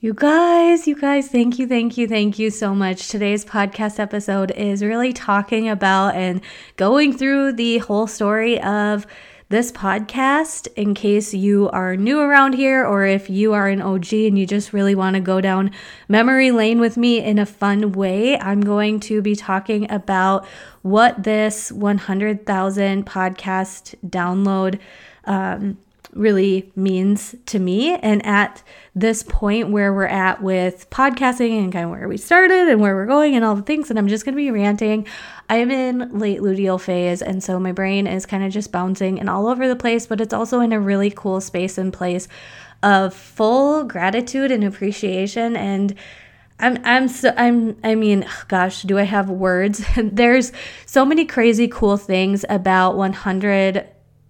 You 0.00 0.14
guys, 0.14 0.86
you 0.86 0.94
guys, 0.94 1.26
thank 1.26 1.58
you, 1.58 1.66
thank 1.66 1.98
you, 1.98 2.06
thank 2.06 2.38
you 2.38 2.50
so 2.50 2.72
much. 2.72 3.08
Today's 3.08 3.44
podcast 3.44 3.98
episode 3.98 4.52
is 4.52 4.80
really 4.80 5.12
talking 5.12 5.68
about 5.68 6.14
and 6.14 6.40
going 6.76 7.12
through 7.12 7.54
the 7.54 7.78
whole 7.78 8.06
story 8.06 8.60
of 8.60 9.08
this 9.48 9.72
podcast 9.72 10.68
in 10.76 10.94
case 10.94 11.34
you 11.34 11.68
are 11.70 11.96
new 11.96 12.20
around 12.20 12.52
here 12.52 12.86
or 12.86 13.06
if 13.06 13.28
you 13.28 13.54
are 13.54 13.66
an 13.66 13.82
OG 13.82 14.12
and 14.12 14.38
you 14.38 14.46
just 14.46 14.72
really 14.72 14.94
want 14.94 15.14
to 15.14 15.20
go 15.20 15.40
down 15.40 15.72
memory 16.06 16.52
lane 16.52 16.78
with 16.78 16.96
me 16.96 17.18
in 17.20 17.40
a 17.40 17.46
fun 17.46 17.90
way. 17.90 18.38
I'm 18.38 18.60
going 18.60 19.00
to 19.00 19.20
be 19.20 19.34
talking 19.34 19.90
about 19.90 20.46
what 20.82 21.24
this 21.24 21.72
100,000 21.72 23.04
podcast 23.04 23.96
download 24.08 24.78
um, 25.24 25.76
really 26.12 26.72
means 26.74 27.34
to 27.46 27.58
me. 27.58 27.94
And 27.96 28.24
at 28.24 28.62
this 28.94 29.22
point 29.22 29.70
where 29.70 29.92
we're 29.92 30.06
at 30.06 30.42
with 30.42 30.88
podcasting 30.90 31.62
and 31.62 31.72
kind 31.72 31.84
of 31.84 31.90
where 31.90 32.08
we 32.08 32.16
started 32.16 32.68
and 32.68 32.80
where 32.80 32.94
we're 32.94 33.06
going 33.06 33.36
and 33.36 33.44
all 33.44 33.54
the 33.54 33.62
things, 33.62 33.90
and 33.90 33.98
I'm 33.98 34.08
just 34.08 34.24
going 34.24 34.34
to 34.34 34.36
be 34.36 34.50
ranting. 34.50 35.06
I 35.48 35.56
am 35.56 35.70
in 35.70 36.18
late 36.18 36.40
luteal 36.40 36.80
phase, 36.80 37.22
and 37.22 37.42
so 37.42 37.58
my 37.58 37.72
brain 37.72 38.06
is 38.06 38.26
kind 38.26 38.44
of 38.44 38.52
just 38.52 38.72
bouncing 38.72 39.20
and 39.20 39.30
all 39.30 39.46
over 39.46 39.68
the 39.68 39.76
place, 39.76 40.06
but 40.06 40.20
it's 40.20 40.34
also 40.34 40.60
in 40.60 40.72
a 40.72 40.80
really 40.80 41.10
cool 41.10 41.40
space 41.40 41.78
and 41.78 41.92
place 41.92 42.28
of 42.82 43.14
full 43.14 43.84
gratitude 43.84 44.50
and 44.50 44.62
appreciation 44.62 45.56
and 45.56 45.94
I'm 46.60 46.78
I'm 46.84 47.08
so 47.08 47.32
I'm 47.36 47.76
I 47.82 47.94
mean 47.94 48.24
oh 48.26 48.42
gosh 48.48 48.82
do 48.82 48.98
I 48.98 49.02
have 49.02 49.28
words 49.28 49.84
there's 49.96 50.52
so 50.86 51.04
many 51.04 51.24
crazy 51.24 51.68
cool 51.68 51.96
things 51.96 52.44
about 52.48 52.96
100 52.96 53.88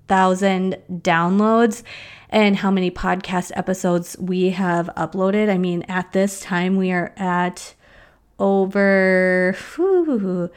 thousand 0.09 0.77
downloads 0.91 1.83
and 2.30 2.57
how 2.57 2.71
many 2.71 2.91
podcast 2.91 3.53
episodes 3.55 4.17
we 4.19 4.51
have 4.51 4.91
uploaded. 4.97 5.51
I 5.51 5.59
mean, 5.59 5.83
at 5.89 6.12
this 6.12 6.41
time, 6.41 6.77
we 6.77 6.91
are 6.93 7.12
at 7.17 7.75
over 8.39 9.57
whew, 9.75 10.51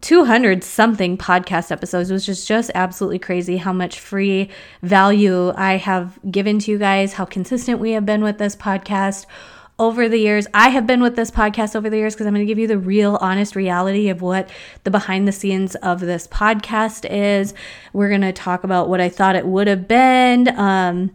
200 0.00 0.64
something 0.64 1.16
podcast 1.16 1.70
episodes, 1.70 2.10
which 2.10 2.28
is 2.28 2.44
just 2.44 2.70
absolutely 2.74 3.18
crazy 3.18 3.56
how 3.56 3.72
much 3.72 4.00
free 4.00 4.48
value 4.82 5.52
I 5.54 5.76
have 5.76 6.18
given 6.30 6.58
to 6.60 6.72
you 6.72 6.78
guys, 6.78 7.14
how 7.14 7.24
consistent 7.24 7.78
we 7.78 7.92
have 7.92 8.06
been 8.06 8.22
with 8.22 8.38
this 8.38 8.56
podcast 8.56 9.26
over 9.78 10.08
the 10.08 10.18
years. 10.18 10.46
I 10.54 10.70
have 10.70 10.86
been 10.86 11.00
with 11.00 11.16
this 11.16 11.30
podcast 11.30 11.76
over 11.76 11.88
the 11.88 11.96
years 11.96 12.14
because 12.14 12.26
I'm 12.26 12.34
going 12.34 12.46
to 12.46 12.50
give 12.50 12.58
you 12.58 12.66
the 12.66 12.78
real, 12.78 13.16
honest 13.20 13.54
reality 13.54 14.08
of 14.08 14.22
what 14.22 14.50
the 14.84 14.90
behind 14.90 15.28
the 15.28 15.32
scenes 15.32 15.74
of 15.76 16.00
this 16.00 16.26
podcast 16.26 17.08
is. 17.10 17.54
We're 17.92 18.08
going 18.08 18.22
to 18.22 18.32
talk 18.32 18.64
about 18.64 18.88
what 18.88 19.00
I 19.00 19.08
thought 19.08 19.36
it 19.36 19.46
would 19.46 19.68
have 19.68 19.86
been 19.86 20.48
um, 20.58 21.10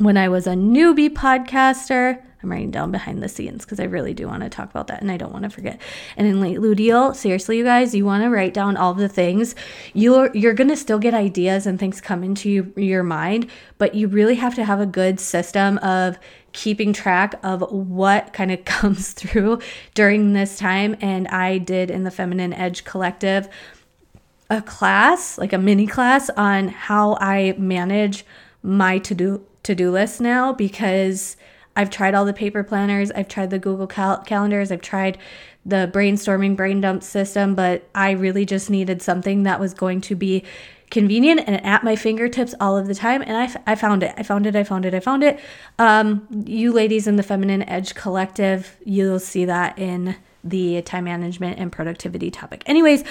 when 0.00 0.16
I 0.16 0.28
was 0.28 0.46
a 0.46 0.54
newbie 0.54 1.10
podcaster. 1.10 2.20
I'm 2.42 2.50
writing 2.50 2.70
down 2.70 2.90
behind 2.90 3.22
the 3.22 3.28
scenes 3.28 3.66
because 3.66 3.78
I 3.78 3.84
really 3.84 4.14
do 4.14 4.26
want 4.26 4.42
to 4.42 4.48
talk 4.48 4.70
about 4.70 4.86
that 4.86 5.02
and 5.02 5.10
I 5.10 5.18
don't 5.18 5.32
want 5.32 5.44
to 5.44 5.50
forget. 5.50 5.78
And 6.16 6.26
in 6.26 6.40
late 6.40 6.58
luteal, 6.58 7.14
seriously, 7.14 7.58
you 7.58 7.64
guys, 7.64 7.94
you 7.94 8.06
want 8.06 8.24
to 8.24 8.30
write 8.30 8.54
down 8.54 8.78
all 8.78 8.94
the 8.94 9.10
things. 9.10 9.54
You're 9.92 10.34
you're 10.34 10.54
gonna 10.54 10.76
still 10.76 10.98
get 10.98 11.12
ideas 11.12 11.66
and 11.66 11.78
things 11.78 12.00
come 12.00 12.24
into 12.24 12.48
you, 12.48 12.72
your 12.76 13.02
mind, 13.02 13.50
but 13.76 13.94
you 13.94 14.08
really 14.08 14.36
have 14.36 14.54
to 14.54 14.64
have 14.64 14.80
a 14.80 14.86
good 14.86 15.20
system 15.20 15.76
of 15.78 16.18
keeping 16.52 16.94
track 16.94 17.34
of 17.42 17.60
what 17.70 18.32
kind 18.32 18.50
of 18.50 18.64
comes 18.64 19.12
through 19.12 19.60
during 19.92 20.32
this 20.32 20.58
time. 20.58 20.96
And 21.02 21.28
I 21.28 21.58
did 21.58 21.90
in 21.90 22.04
the 22.04 22.10
Feminine 22.10 22.54
Edge 22.54 22.84
Collective 22.84 23.48
a 24.48 24.60
class, 24.60 25.38
like 25.38 25.52
a 25.52 25.58
mini 25.58 25.86
class 25.86 26.28
on 26.30 26.68
how 26.68 27.16
I 27.20 27.54
manage 27.56 28.24
my 28.62 28.98
to-do 28.98 29.46
to-do 29.62 29.90
list 29.90 30.20
now 30.20 30.52
because 30.52 31.36
I've 31.76 31.90
tried 31.90 32.14
all 32.14 32.24
the 32.24 32.32
paper 32.32 32.62
planners, 32.62 33.10
I've 33.12 33.28
tried 33.28 33.50
the 33.50 33.58
Google 33.58 33.86
cal- 33.86 34.22
calendars, 34.22 34.72
I've 34.72 34.82
tried 34.82 35.18
the 35.64 35.90
brainstorming 35.92 36.56
brain 36.56 36.80
dump 36.80 37.02
system, 37.02 37.54
but 37.54 37.88
I 37.94 38.12
really 38.12 38.44
just 38.44 38.70
needed 38.70 39.02
something 39.02 39.42
that 39.44 39.60
was 39.60 39.74
going 39.74 40.00
to 40.02 40.14
be 40.16 40.44
convenient 40.90 41.40
and 41.46 41.64
at 41.64 41.84
my 41.84 41.94
fingertips 41.94 42.54
all 42.60 42.76
of 42.76 42.86
the 42.88 42.94
time. 42.94 43.22
And 43.22 43.36
I, 43.36 43.72
I 43.72 43.74
found 43.76 44.02
it. 44.02 44.12
I 44.16 44.22
found 44.22 44.46
it. 44.46 44.56
I 44.56 44.64
found 44.64 44.84
it. 44.84 44.94
I 44.94 45.00
found 45.00 45.22
it. 45.22 45.38
Um, 45.78 46.26
you 46.46 46.72
ladies 46.72 47.06
in 47.06 47.16
the 47.16 47.22
Feminine 47.22 47.62
Edge 47.68 47.94
Collective, 47.94 48.76
you'll 48.84 49.20
see 49.20 49.44
that 49.44 49.78
in 49.78 50.16
the 50.42 50.82
time 50.82 51.04
management 51.04 51.58
and 51.58 51.70
productivity 51.70 52.30
topic. 52.30 52.62
Anyways, 52.66 53.04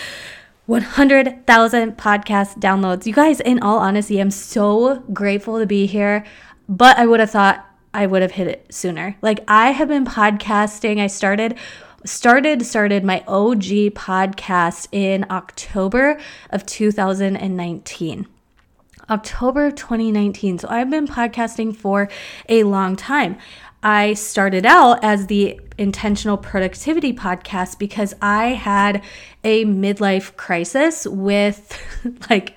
100,000 0.70 1.98
podcast 1.98 2.60
downloads. 2.60 3.08
You 3.08 3.14
guys, 3.14 3.40
in 3.40 3.60
all 3.64 3.80
honesty, 3.80 4.20
I'm 4.20 4.30
so 4.30 5.00
grateful 5.12 5.58
to 5.58 5.66
be 5.66 5.88
here, 5.88 6.24
but 6.68 6.96
I 7.00 7.08
would 7.08 7.20
have 7.20 7.32
thought 7.32 7.66
I 7.92 8.06
would 8.06 8.22
have 8.22 8.34
hit 8.34 8.46
it 8.46 8.68
sooner. 8.72 9.18
Like, 9.24 9.44
I 9.48 9.72
have 9.72 9.88
been 9.88 10.06
podcasting. 10.06 11.00
I 11.00 11.08
started 11.08 11.58
started 12.06 12.64
started 12.68 13.04
my 13.04 13.24
OG 13.28 13.96
podcast 13.96 14.88
in 14.92 15.26
October 15.32 16.20
of 16.52 16.68
2019. 16.68 18.28
October 19.10 19.72
2019. 19.72 20.60
So 20.60 20.68
I've 20.70 20.92
been 20.92 21.08
podcasting 21.08 21.76
for 21.76 22.10
a 22.48 22.62
long 22.64 22.96
time. 22.96 23.38
I 23.82 24.14
started 24.14 24.66
out 24.66 25.04
as 25.04 25.28
the 25.28 25.60
intentional 25.78 26.38
productivity 26.38 27.14
podcast 27.14 27.80
because 27.80 28.14
I 28.22 28.48
had 28.48 29.02
a 29.44 29.64
midlife 29.66 30.36
crisis 30.36 31.08
with 31.08 31.82
like 32.30 32.56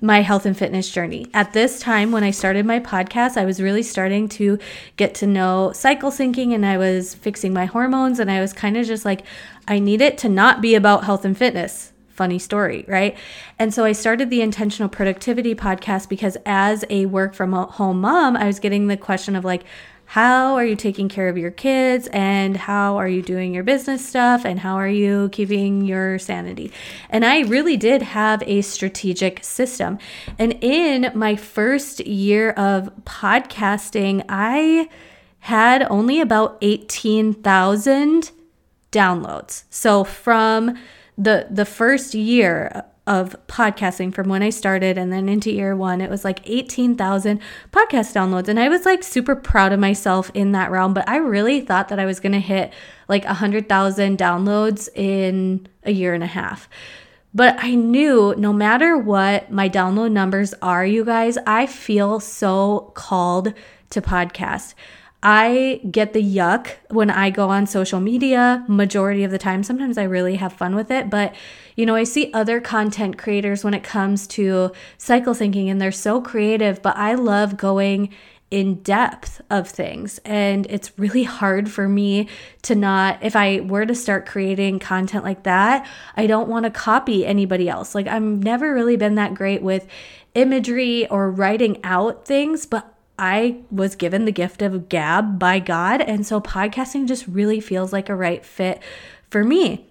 my 0.00 0.20
health 0.20 0.44
and 0.44 0.56
fitness 0.56 0.90
journey. 0.90 1.26
At 1.32 1.52
this 1.52 1.78
time, 1.78 2.10
when 2.10 2.24
I 2.24 2.32
started 2.32 2.66
my 2.66 2.80
podcast, 2.80 3.36
I 3.36 3.44
was 3.44 3.62
really 3.62 3.82
starting 3.82 4.28
to 4.30 4.58
get 4.96 5.14
to 5.16 5.26
know 5.26 5.72
cycle 5.72 6.10
syncing 6.10 6.54
and 6.54 6.66
I 6.66 6.76
was 6.76 7.14
fixing 7.14 7.52
my 7.52 7.66
hormones. 7.66 8.18
And 8.18 8.30
I 8.30 8.40
was 8.40 8.52
kind 8.52 8.76
of 8.76 8.86
just 8.86 9.04
like, 9.04 9.22
I 9.66 9.78
need 9.78 10.00
it 10.00 10.18
to 10.18 10.28
not 10.28 10.60
be 10.60 10.74
about 10.74 11.04
health 11.04 11.24
and 11.24 11.38
fitness. 11.38 11.92
Funny 12.08 12.40
story, 12.40 12.84
right? 12.88 13.16
And 13.60 13.72
so 13.72 13.84
I 13.84 13.92
started 13.92 14.28
the 14.28 14.42
Intentional 14.42 14.88
Productivity 14.88 15.54
podcast 15.54 16.08
because 16.08 16.36
as 16.44 16.84
a 16.90 17.06
work 17.06 17.32
from 17.32 17.52
home 17.52 18.00
mom, 18.00 18.36
I 18.36 18.46
was 18.46 18.58
getting 18.58 18.88
the 18.88 18.96
question 18.96 19.36
of 19.36 19.44
like, 19.44 19.62
how 20.08 20.54
are 20.54 20.64
you 20.64 20.74
taking 20.74 21.10
care 21.10 21.28
of 21.28 21.36
your 21.36 21.50
kids 21.50 22.08
and 22.14 22.56
how 22.56 22.96
are 22.96 23.06
you 23.06 23.20
doing 23.20 23.52
your 23.52 23.62
business 23.62 24.08
stuff 24.08 24.46
and 24.46 24.58
how 24.58 24.74
are 24.76 24.88
you 24.88 25.28
keeping 25.32 25.84
your 25.84 26.18
sanity? 26.18 26.72
And 27.10 27.26
i 27.26 27.40
really 27.42 27.76
did 27.76 28.00
have 28.00 28.42
a 28.46 28.62
strategic 28.62 29.44
system. 29.44 29.98
And 30.38 30.56
in 30.62 31.12
my 31.14 31.36
first 31.36 32.00
year 32.00 32.52
of 32.52 32.90
podcasting 33.04 34.24
i 34.30 34.88
had 35.40 35.86
only 35.90 36.20
about 36.20 36.56
18,000 36.62 38.30
downloads. 38.90 39.64
So 39.68 40.04
from 40.04 40.78
the 41.18 41.48
the 41.50 41.66
first 41.66 42.14
year 42.14 42.84
of 43.08 43.34
podcasting 43.46 44.12
from 44.12 44.28
when 44.28 44.42
I 44.42 44.50
started 44.50 44.98
and 44.98 45.10
then 45.10 45.30
into 45.30 45.50
year 45.50 45.74
one, 45.74 46.02
it 46.02 46.10
was 46.10 46.24
like 46.24 46.40
18,000 46.44 47.40
podcast 47.72 48.12
downloads. 48.12 48.48
And 48.48 48.60
I 48.60 48.68
was 48.68 48.84
like 48.84 49.02
super 49.02 49.34
proud 49.34 49.72
of 49.72 49.80
myself 49.80 50.30
in 50.34 50.52
that 50.52 50.70
realm, 50.70 50.92
but 50.92 51.08
I 51.08 51.16
really 51.16 51.62
thought 51.62 51.88
that 51.88 51.98
I 51.98 52.04
was 52.04 52.20
going 52.20 52.32
to 52.32 52.38
hit 52.38 52.70
like 53.08 53.24
100,000 53.24 54.18
downloads 54.18 54.90
in 54.94 55.66
a 55.84 55.90
year 55.90 56.12
and 56.12 56.22
a 56.22 56.26
half. 56.28 56.68
But 57.34 57.56
I 57.58 57.74
knew 57.74 58.34
no 58.36 58.52
matter 58.52 58.98
what 58.98 59.50
my 59.50 59.70
download 59.70 60.12
numbers 60.12 60.52
are, 60.60 60.84
you 60.84 61.02
guys, 61.04 61.38
I 61.46 61.64
feel 61.64 62.20
so 62.20 62.92
called 62.94 63.54
to 63.90 64.02
podcast. 64.02 64.74
I 65.22 65.80
get 65.90 66.12
the 66.12 66.22
yuck 66.22 66.72
when 66.90 67.10
I 67.10 67.30
go 67.30 67.48
on 67.48 67.66
social 67.66 68.00
media 68.00 68.64
majority 68.68 69.24
of 69.24 69.30
the 69.30 69.38
time. 69.38 69.62
Sometimes 69.62 69.98
I 69.98 70.04
really 70.04 70.36
have 70.36 70.52
fun 70.52 70.76
with 70.76 70.90
it, 70.90 71.10
but 71.10 71.34
you 71.78 71.86
know, 71.86 71.94
I 71.94 72.02
see 72.02 72.32
other 72.34 72.60
content 72.60 73.18
creators 73.18 73.62
when 73.62 73.72
it 73.72 73.84
comes 73.84 74.26
to 74.26 74.72
cycle 74.98 75.32
syncing 75.32 75.70
and 75.70 75.80
they're 75.80 75.92
so 75.92 76.20
creative, 76.20 76.82
but 76.82 76.96
I 76.96 77.14
love 77.14 77.56
going 77.56 78.12
in 78.50 78.82
depth 78.82 79.40
of 79.48 79.68
things. 79.68 80.18
And 80.24 80.66
it's 80.68 80.98
really 80.98 81.22
hard 81.22 81.70
for 81.70 81.88
me 81.88 82.26
to 82.62 82.74
not, 82.74 83.22
if 83.22 83.36
I 83.36 83.60
were 83.60 83.86
to 83.86 83.94
start 83.94 84.26
creating 84.26 84.80
content 84.80 85.22
like 85.22 85.44
that, 85.44 85.86
I 86.16 86.26
don't 86.26 86.48
want 86.48 86.64
to 86.64 86.70
copy 86.70 87.24
anybody 87.24 87.68
else. 87.68 87.94
Like, 87.94 88.08
I've 88.08 88.22
never 88.22 88.74
really 88.74 88.96
been 88.96 89.14
that 89.14 89.34
great 89.34 89.62
with 89.62 89.86
imagery 90.34 91.06
or 91.06 91.30
writing 91.30 91.78
out 91.84 92.26
things, 92.26 92.66
but 92.66 92.92
I 93.20 93.60
was 93.70 93.94
given 93.94 94.24
the 94.24 94.32
gift 94.32 94.62
of 94.62 94.88
gab 94.88 95.38
by 95.38 95.60
God. 95.60 96.00
And 96.00 96.26
so 96.26 96.40
podcasting 96.40 97.06
just 97.06 97.28
really 97.28 97.60
feels 97.60 97.92
like 97.92 98.08
a 98.08 98.16
right 98.16 98.44
fit 98.44 98.82
for 99.30 99.44
me. 99.44 99.87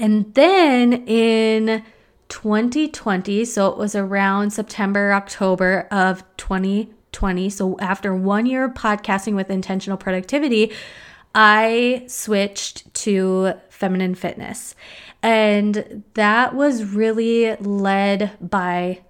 And 0.00 0.32
then 0.34 1.04
in 1.06 1.84
2020, 2.28 3.44
so 3.44 3.70
it 3.70 3.78
was 3.78 3.94
around 3.94 4.52
September, 4.52 5.12
October 5.12 5.88
of 5.90 6.22
2020. 6.36 7.50
So 7.50 7.78
after 7.80 8.14
one 8.14 8.46
year 8.46 8.64
of 8.64 8.74
podcasting 8.74 9.34
with 9.34 9.50
intentional 9.50 9.96
productivity, 9.96 10.72
I 11.34 12.04
switched 12.06 12.92
to 12.94 13.54
feminine 13.70 14.14
fitness. 14.14 14.74
And 15.22 16.04
that 16.14 16.54
was 16.54 16.84
really 16.84 17.56
led 17.56 18.36
by 18.40 19.00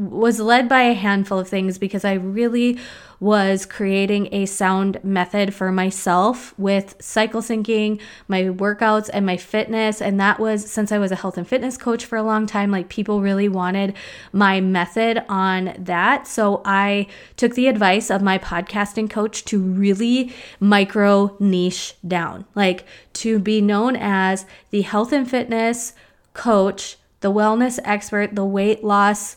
was 0.00 0.40
led 0.40 0.68
by 0.68 0.82
a 0.82 0.94
handful 0.94 1.38
of 1.38 1.48
things 1.48 1.76
because 1.76 2.04
I 2.04 2.14
really 2.14 2.78
was 3.20 3.66
creating 3.66 4.30
a 4.32 4.46
sound 4.46 4.98
method 5.04 5.52
for 5.52 5.70
myself 5.70 6.58
with 6.58 6.96
cycle 7.00 7.42
syncing, 7.42 8.00
my 8.26 8.44
workouts, 8.44 9.10
and 9.12 9.26
my 9.26 9.36
fitness. 9.36 10.00
And 10.00 10.18
that 10.18 10.40
was 10.40 10.70
since 10.70 10.90
I 10.90 10.96
was 10.96 11.12
a 11.12 11.16
health 11.16 11.36
and 11.36 11.46
fitness 11.46 11.76
coach 11.76 12.06
for 12.06 12.16
a 12.16 12.22
long 12.22 12.46
time, 12.46 12.70
like 12.70 12.88
people 12.88 13.20
really 13.20 13.46
wanted 13.46 13.94
my 14.32 14.62
method 14.62 15.22
on 15.28 15.74
that. 15.78 16.26
So 16.26 16.62
I 16.64 17.06
took 17.36 17.54
the 17.54 17.66
advice 17.66 18.10
of 18.10 18.22
my 18.22 18.38
podcasting 18.38 19.10
coach 19.10 19.44
to 19.46 19.60
really 19.60 20.32
micro 20.58 21.36
niche 21.38 21.94
down, 22.08 22.46
like 22.54 22.86
to 23.14 23.38
be 23.38 23.60
known 23.60 23.96
as 23.96 24.46
the 24.70 24.80
health 24.80 25.12
and 25.12 25.30
fitness 25.30 25.92
coach, 26.32 26.96
the 27.20 27.30
wellness 27.30 27.78
expert, 27.84 28.34
the 28.34 28.46
weight 28.46 28.82
loss 28.82 29.36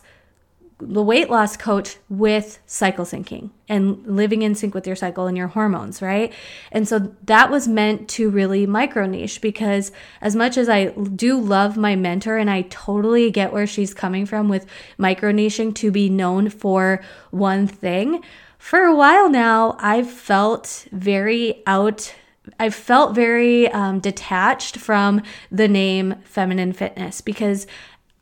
the 0.78 1.02
weight 1.02 1.30
loss 1.30 1.56
coach 1.56 1.96
with 2.08 2.58
cycle 2.66 3.04
syncing 3.04 3.50
and 3.68 4.04
living 4.06 4.42
in 4.42 4.54
sync 4.54 4.74
with 4.74 4.86
your 4.86 4.96
cycle 4.96 5.26
and 5.26 5.36
your 5.36 5.46
hormones, 5.48 6.02
right? 6.02 6.32
And 6.72 6.86
so 6.86 7.14
that 7.24 7.50
was 7.50 7.68
meant 7.68 8.08
to 8.10 8.28
really 8.28 8.66
micro 8.66 9.06
niche 9.06 9.40
because 9.40 9.92
as 10.20 10.34
much 10.34 10.56
as 10.56 10.68
I 10.68 10.86
do 10.88 11.40
love 11.40 11.76
my 11.76 11.96
mentor 11.96 12.36
and 12.36 12.50
I 12.50 12.62
totally 12.62 13.30
get 13.30 13.52
where 13.52 13.66
she's 13.66 13.94
coming 13.94 14.26
from 14.26 14.48
with 14.48 14.66
micro 14.98 15.32
niching 15.32 15.74
to 15.76 15.90
be 15.90 16.08
known 16.08 16.48
for 16.50 17.00
one 17.30 17.66
thing, 17.66 18.22
for 18.58 18.80
a 18.80 18.96
while 18.96 19.28
now, 19.28 19.76
I've 19.78 20.10
felt 20.10 20.86
very 20.90 21.62
out 21.66 22.14
I 22.58 22.68
felt 22.70 23.14
very 23.14 23.70
um, 23.70 24.00
detached 24.00 24.76
from 24.76 25.22
the 25.50 25.68
name 25.68 26.16
feminine 26.24 26.72
fitness 26.72 27.20
because 27.20 27.66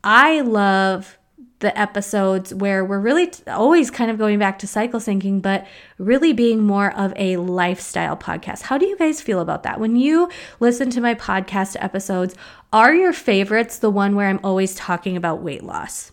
I 0.03 0.41
love 0.41 1.17
the 1.63 1.77
episodes 1.79 2.53
where 2.53 2.85
we're 2.85 2.99
really 2.99 3.27
t- 3.27 3.41
always 3.47 3.89
kind 3.89 4.11
of 4.11 4.19
going 4.19 4.37
back 4.37 4.59
to 4.59 4.67
cycle 4.67 4.99
syncing, 4.99 5.41
but 5.41 5.65
really 5.97 6.33
being 6.33 6.61
more 6.61 6.93
of 6.93 7.13
a 7.15 7.37
lifestyle 7.37 8.15
podcast. 8.15 8.63
How 8.63 8.77
do 8.77 8.85
you 8.85 8.97
guys 8.97 9.21
feel 9.21 9.39
about 9.39 9.63
that? 9.63 9.79
When 9.79 9.95
you 9.95 10.29
listen 10.59 10.91
to 10.91 11.01
my 11.01 11.15
podcast 11.15 11.75
episodes, 11.79 12.35
are 12.71 12.93
your 12.93 13.13
favorites 13.13 13.79
the 13.79 13.89
one 13.89 14.15
where 14.15 14.27
I'm 14.27 14.41
always 14.43 14.75
talking 14.75 15.17
about 15.17 15.41
weight 15.41 15.63
loss? 15.63 16.11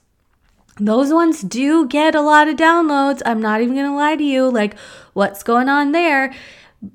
Those 0.79 1.13
ones 1.13 1.43
do 1.43 1.87
get 1.87 2.15
a 2.15 2.23
lot 2.23 2.49
of 2.49 2.57
downloads. 2.57 3.21
I'm 3.27 3.43
not 3.43 3.61
even 3.61 3.75
going 3.75 3.91
to 3.91 3.95
lie 3.95 4.17
to 4.17 4.25
you. 4.25 4.49
Like, 4.49 4.79
what's 5.13 5.43
going 5.43 5.69
on 5.69 5.93
there? 5.93 6.33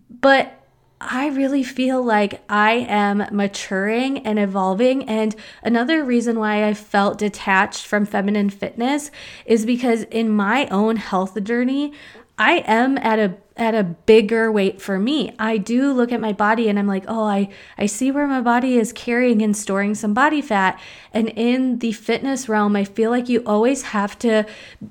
But 0.10 0.64
I 1.10 1.28
really 1.28 1.63
feel 1.63 2.04
like 2.04 2.44
I 2.50 2.86
am 2.88 3.25
maturing 3.31 4.19
and 4.25 4.40
evolving. 4.40 5.07
And 5.07 5.36
another 5.63 6.04
reason 6.04 6.40
why 6.40 6.68
I 6.68 6.74
felt 6.74 7.18
detached 7.18 7.86
from 7.86 8.06
feminine 8.06 8.50
fitness 8.50 9.12
is 9.46 9.66
because 9.66 10.04
in 10.04 10.30
my 10.30 10.68
own 10.68 10.98
health 10.98 11.42
journey, 11.44 11.94
I 12.38 12.63
am 12.68 12.98
at 12.98 13.19
a 13.19 13.36
at 13.57 13.74
a 13.74 13.84
bigger 13.84 14.52
weight 14.52 14.81
for 14.81 15.00
me. 15.00 15.34
I 15.40 15.57
do 15.57 15.94
look 15.94 16.12
at 16.12 16.19
my 16.19 16.34
body 16.34 16.68
and 16.68 16.78
I'm 16.78 16.88
like, 16.88 17.06
"Oh, 17.08 17.24
I 17.24 17.48
I 17.78 17.86
see 17.86 18.12
where 18.12 18.28
my 18.28 18.42
body 18.42 18.78
is 18.78 18.92
carrying 18.92 19.42
and 19.42 19.56
storing 19.56 19.96
some 19.96 20.13
body 20.13 20.42
fat." 20.42 20.78
And 21.13 21.30
in 21.30 21.80
the 21.80 21.94
fitness 21.94 22.50
realm, 22.50 22.75
I 22.75 22.84
feel 22.84 23.10
like 23.10 23.30
you 23.30 23.42
always 23.46 23.84
have 23.84 24.19
to 24.19 24.46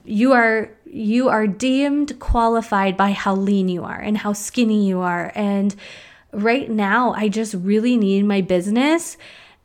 you 0.05 0.33
are 0.33 0.71
you 0.95 1.29
are 1.29 1.49
deemed 1.49 2.19
qualified 2.21 2.97
by 2.97 3.11
how 3.11 3.35
lean 3.35 3.69
you 3.69 3.83
are 3.83 3.99
and 3.99 4.17
how 4.17 4.33
skinny 4.33 4.87
you 4.87 5.01
are. 5.01 5.33
And 5.35 5.75
right 6.33 6.71
now, 6.71 7.13
I 7.15 7.29
just 7.29 7.55
really 7.55 7.97
need 7.97 8.25
my 8.25 8.41
business 8.41 9.17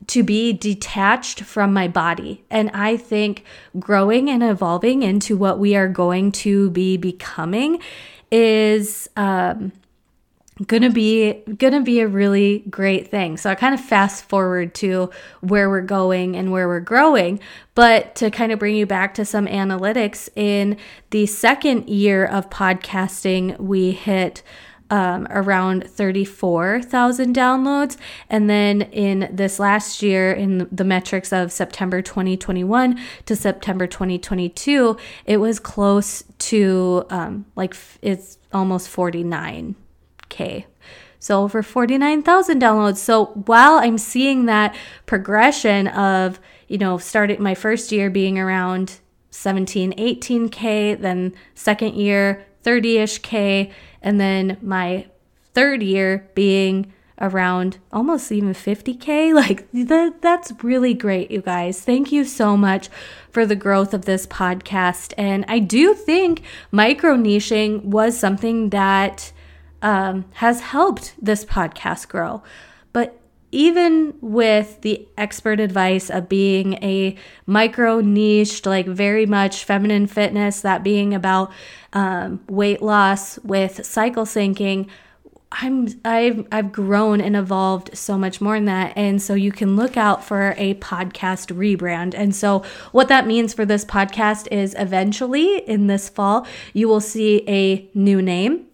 to 0.08 0.24
be 0.24 0.52
detached 0.52 1.42
from 1.42 1.72
my 1.72 1.86
body. 1.86 2.42
And 2.50 2.70
I 2.70 2.96
think 2.96 3.44
growing 3.78 4.28
and 4.28 4.42
evolving 4.42 5.02
into 5.02 5.36
what 5.36 5.60
we 5.60 5.76
are 5.76 5.88
going 5.88 6.32
to 6.32 6.70
be 6.70 6.96
becoming 6.96 7.80
is 8.32 9.08
um, 9.16 9.70
gonna 10.66 10.90
be 10.90 11.42
gonna 11.56 11.80
be 11.80 12.00
a 12.00 12.08
really 12.08 12.60
great 12.70 13.08
thing. 13.10 13.36
So 13.36 13.50
i 13.50 13.54
kind 13.54 13.74
of 13.74 13.80
fast 13.80 14.24
forward 14.24 14.74
to 14.76 15.10
where 15.40 15.70
we're 15.70 15.80
going 15.80 16.36
and 16.36 16.52
where 16.52 16.68
we're 16.68 16.80
growing. 16.80 17.40
But 17.74 18.14
to 18.16 18.30
kind 18.30 18.52
of 18.52 18.58
bring 18.58 18.76
you 18.76 18.86
back 18.86 19.14
to 19.14 19.24
some 19.24 19.46
analytics 19.46 20.28
in 20.36 20.76
the 21.10 21.26
second 21.26 21.88
year 21.88 22.24
of 22.24 22.50
podcasting 22.50 23.58
we 23.58 23.92
hit 23.92 24.42
um, 24.90 25.28
around 25.30 25.88
34,000 25.88 27.34
downloads. 27.34 27.96
And 28.28 28.50
then 28.50 28.82
in 28.82 29.28
this 29.32 29.60
last 29.60 30.02
year, 30.02 30.32
in 30.32 30.68
the 30.72 30.84
metrics 30.84 31.32
of 31.32 31.52
September 31.52 32.02
2021 32.02 33.00
to 33.26 33.36
September 33.36 33.86
2022, 33.86 34.96
it 35.26 35.36
was 35.36 35.60
close 35.60 36.24
to 36.38 37.06
um, 37.10 37.46
like 37.54 37.76
it's 38.02 38.38
almost 38.52 38.88
49 38.88 39.76
K. 40.30 40.66
So 41.18 41.42
over 41.42 41.62
49,000 41.62 42.60
downloads. 42.60 42.96
So 42.96 43.26
while 43.26 43.74
I'm 43.74 43.98
seeing 43.98 44.46
that 44.46 44.74
progression 45.04 45.88
of, 45.88 46.40
you 46.66 46.78
know, 46.78 46.96
starting 46.96 47.42
my 47.42 47.54
first 47.54 47.92
year 47.92 48.08
being 48.08 48.38
around 48.38 49.00
17, 49.30 49.92
18K, 49.92 50.98
then 50.98 51.34
second 51.54 51.94
year 51.94 52.46
30 52.62 52.98
ish 52.98 53.18
K, 53.18 53.70
and 54.00 54.18
then 54.18 54.56
my 54.62 55.06
third 55.52 55.82
year 55.82 56.30
being 56.34 56.92
around 57.20 57.76
almost 57.92 58.32
even 58.32 58.54
50k 58.54 59.34
like 59.46 59.70
that 59.72 60.22
that's 60.22 60.52
really 60.62 60.94
great 60.94 61.30
you 61.30 61.42
guys 61.42 61.80
thank 61.82 62.10
you 62.10 62.24
so 62.24 62.56
much 62.56 62.88
for 63.30 63.44
the 63.44 63.54
growth 63.54 63.92
of 63.92 64.06
this 64.06 64.26
podcast 64.26 65.12
and 65.18 65.44
i 65.46 65.58
do 65.58 65.92
think 65.92 66.42
micro 66.70 67.16
niching 67.16 67.82
was 67.84 68.18
something 68.18 68.70
that 68.70 69.32
um, 69.82 70.24
has 70.34 70.60
helped 70.60 71.14
this 71.20 71.44
podcast 71.44 72.08
grow. 72.08 72.42
But 72.92 73.20
even 73.52 74.14
with 74.20 74.80
the 74.82 75.06
expert 75.18 75.58
advice 75.58 76.08
of 76.08 76.28
being 76.28 76.74
a 76.74 77.16
micro 77.46 78.00
niched, 78.00 78.64
like 78.66 78.86
very 78.86 79.26
much 79.26 79.64
feminine 79.64 80.06
fitness, 80.06 80.60
that 80.60 80.84
being 80.84 81.14
about 81.14 81.52
um, 81.92 82.40
weight 82.48 82.80
loss 82.80 83.38
with 83.40 83.84
cycle 83.84 84.24
syncing, 84.24 84.88
I'm 85.52 85.88
I've 86.04 86.46
I've 86.52 86.70
grown 86.70 87.20
and 87.20 87.34
evolved 87.34 87.96
so 87.98 88.16
much 88.16 88.40
more 88.40 88.54
in 88.54 88.66
that 88.66 88.92
and 88.96 89.20
so 89.20 89.34
you 89.34 89.50
can 89.50 89.74
look 89.74 89.96
out 89.96 90.24
for 90.24 90.54
a 90.56 90.74
podcast 90.74 91.52
rebrand. 91.52 92.14
And 92.16 92.32
so 92.36 92.62
what 92.92 93.08
that 93.08 93.26
means 93.26 93.52
for 93.52 93.64
this 93.64 93.84
podcast 93.84 94.46
is 94.52 94.76
eventually 94.78 95.58
in 95.68 95.88
this 95.88 96.08
fall 96.08 96.46
you 96.72 96.86
will 96.86 97.00
see 97.00 97.42
a 97.48 97.90
new 97.94 98.22
name 98.22 98.66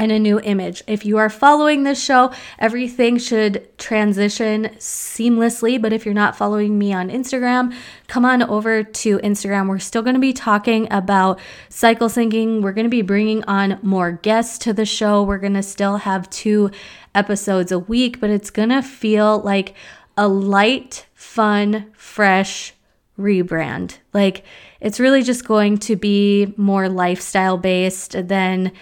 and 0.00 0.10
a 0.10 0.18
new 0.18 0.40
image. 0.40 0.82
If 0.86 1.04
you 1.04 1.18
are 1.18 1.28
following 1.28 1.84
this 1.84 2.02
show, 2.02 2.32
everything 2.58 3.18
should 3.18 3.68
transition 3.76 4.70
seamlessly. 4.78 5.80
But 5.80 5.92
if 5.92 6.06
you're 6.06 6.14
not 6.14 6.36
following 6.36 6.78
me 6.78 6.94
on 6.94 7.10
Instagram, 7.10 7.74
come 8.08 8.24
on 8.24 8.42
over 8.42 8.82
to 8.82 9.18
Instagram. 9.18 9.68
We're 9.68 9.78
still 9.78 10.00
going 10.00 10.14
to 10.14 10.20
be 10.20 10.32
talking 10.32 10.90
about 10.90 11.38
cycle 11.68 12.08
syncing. 12.08 12.62
We're 12.62 12.72
going 12.72 12.86
to 12.86 12.90
be 12.90 13.02
bringing 13.02 13.44
on 13.44 13.78
more 13.82 14.12
guests 14.12 14.56
to 14.60 14.72
the 14.72 14.86
show. 14.86 15.22
We're 15.22 15.36
going 15.36 15.52
to 15.52 15.62
still 15.62 15.98
have 15.98 16.30
two 16.30 16.70
episodes 17.14 17.70
a 17.70 17.78
week, 17.78 18.20
but 18.20 18.30
it's 18.30 18.50
going 18.50 18.70
to 18.70 18.80
feel 18.80 19.40
like 19.40 19.74
a 20.16 20.26
light, 20.26 21.06
fun, 21.12 21.92
fresh 21.94 22.72
rebrand. 23.18 23.98
Like 24.14 24.44
it's 24.80 24.98
really 24.98 25.22
just 25.22 25.44
going 25.44 25.76
to 25.78 25.94
be 25.94 26.54
more 26.56 26.88
lifestyle 26.88 27.58
based 27.58 28.28
than 28.28 28.72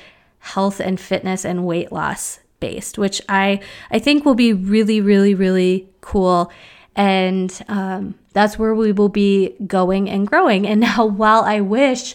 health 0.55 0.81
and 0.81 0.99
fitness 0.99 1.45
and 1.45 1.67
weight 1.67 1.93
loss 1.93 2.41
based, 2.61 2.99
which 2.99 3.21
I 3.29 3.61
I 3.91 3.99
think 3.99 4.25
will 4.25 4.35
be 4.35 4.53
really 4.53 5.01
really 5.01 5.35
really 5.35 5.89
cool. 6.01 6.53
And 6.97 7.57
um, 7.69 8.17
that's 8.33 8.59
where 8.59 8.75
we 8.75 8.91
will 8.91 9.09
be 9.09 9.55
going 9.67 10.11
and 10.11 10.27
growing. 10.27 10.67
And 10.67 10.81
now, 10.89 11.07
while 11.07 11.43
I 11.43 11.61
wish 11.61 12.15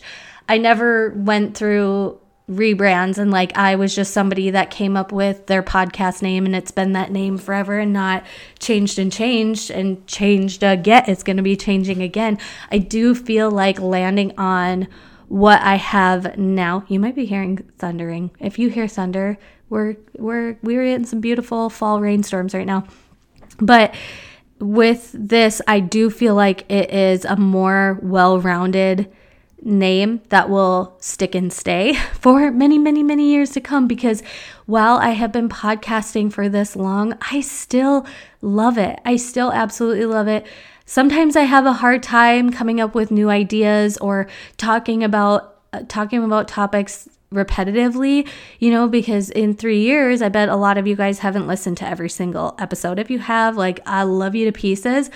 I 0.50 0.58
never 0.58 1.12
went 1.16 1.56
through 1.56 2.20
rebrands 2.50 3.18
and 3.18 3.32
like 3.32 3.58
I 3.58 3.76
was 3.76 3.96
just 3.96 4.14
somebody 4.14 4.50
that 4.50 4.70
came 4.70 4.98
up 4.98 5.14
with 5.14 5.48
their 5.48 5.64
podcast 5.64 6.22
name 6.22 6.46
and 6.46 6.54
it's 6.54 6.72
been 6.72 6.92
that 6.92 7.10
name 7.10 7.38
forever 7.38 7.80
and 7.80 7.94
not 7.94 8.26
changed 8.60 9.00
and 9.00 9.12
changed 9.12 9.72
and 9.72 10.06
changed 10.08 10.62
again. 10.62 11.06
It's 11.08 11.24
going 11.24 11.38
to 11.38 11.44
be 11.44 11.56
changing 11.56 12.02
again. 12.02 12.38
I 12.70 12.80
do 12.80 13.16
feel 13.16 13.50
like 13.50 13.80
landing 13.80 14.34
on 14.38 14.88
what 15.28 15.62
I 15.62 15.76
have 15.76 16.38
now. 16.38 16.86
You 16.88 17.00
might 17.00 17.16
be 17.16 17.26
hearing 17.26 17.58
thundering. 17.78 18.32
If 18.40 18.60
you 18.60 18.70
hear 18.70 18.88
thunder, 18.88 19.38
we're 19.70 19.96
we're 20.18 20.58
we're 20.62 20.86
in 20.86 21.06
some 21.06 21.22
beautiful 21.22 21.70
fall 21.70 22.00
rainstorms 22.00 22.54
right 22.54 22.68
now. 22.68 22.86
But 23.58 23.96
with 24.60 25.12
this, 25.14 25.62
I 25.68 25.80
do 25.80 26.10
feel 26.10 26.36
like 26.36 26.70
it 26.70 26.92
is 26.92 27.26
a 27.26 27.36
more 27.36 28.00
well-rounded 28.02 29.12
name 29.62 30.22
that 30.30 30.50
will 30.50 30.96
stick 31.00 31.36
and 31.36 31.52
stay 31.52 31.94
for 32.20 32.52
many, 32.52 32.78
many, 32.78 33.04
many 33.04 33.32
years 33.32 33.52
to 33.52 33.62
come 33.62 33.88
because 33.88 34.22
while 34.66 34.98
I 34.98 35.10
have 35.10 35.32
been 35.32 35.50
podcasting 35.50 36.32
for 36.32 36.50
this 36.50 36.76
long, 36.76 37.16
I 37.32 37.42
still 37.42 38.06
love 38.42 38.78
it. 38.78 39.00
I 39.06 39.16
still 39.16 39.52
absolutely 39.52 40.06
love 40.06 40.28
it. 40.28 40.46
Sometimes 40.86 41.36
I 41.36 41.44
have 41.44 41.66
a 41.66 41.74
hard 41.74 42.04
time 42.04 42.52
coming 42.52 42.80
up 42.80 42.96
with 42.96 43.12
new 43.12 43.30
ideas 43.30 43.98
or 43.98 44.28
talking 44.58 45.04
about 45.04 45.60
uh, 45.74 45.84
talking 45.88 46.24
about 46.24 46.48
topics 46.48 47.10
repetitively, 47.34 48.28
you 48.60 48.70
know, 48.70 48.88
because 48.88 49.30
in 49.32 49.56
three 49.56 49.80
years, 49.82 50.22
I 50.22 50.30
bet 50.30 50.50
a 50.50 50.56
lot 50.56 50.78
of 50.78 50.86
you 50.86 50.96
guys 50.96 51.20
haven't 51.20 51.48
listened 51.48 51.78
to 51.78 51.88
every 51.88 52.10
single 52.10 52.56
episode. 52.60 53.00
If 53.00 53.10
you 53.10 53.20
have, 53.20 53.58
like, 53.58 53.80
I 53.86 54.04
love 54.04 54.36
you 54.36 54.46
to 54.46 54.52
pieces. 54.52 55.10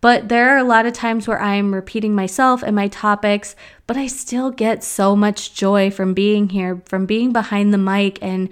But 0.00 0.28
there 0.28 0.50
are 0.50 0.58
a 0.58 0.64
lot 0.64 0.86
of 0.86 0.92
times 0.92 1.26
where 1.26 1.40
I'm 1.40 1.74
repeating 1.74 2.14
myself 2.14 2.62
and 2.62 2.74
my 2.74 2.86
topics, 2.88 3.56
but 3.86 3.96
I 3.96 4.06
still 4.06 4.50
get 4.50 4.84
so 4.84 5.16
much 5.16 5.54
joy 5.54 5.90
from 5.90 6.14
being 6.14 6.50
here, 6.50 6.80
from 6.86 7.04
being 7.04 7.32
behind 7.32 7.74
the 7.74 7.78
mic 7.78 8.18
and 8.22 8.48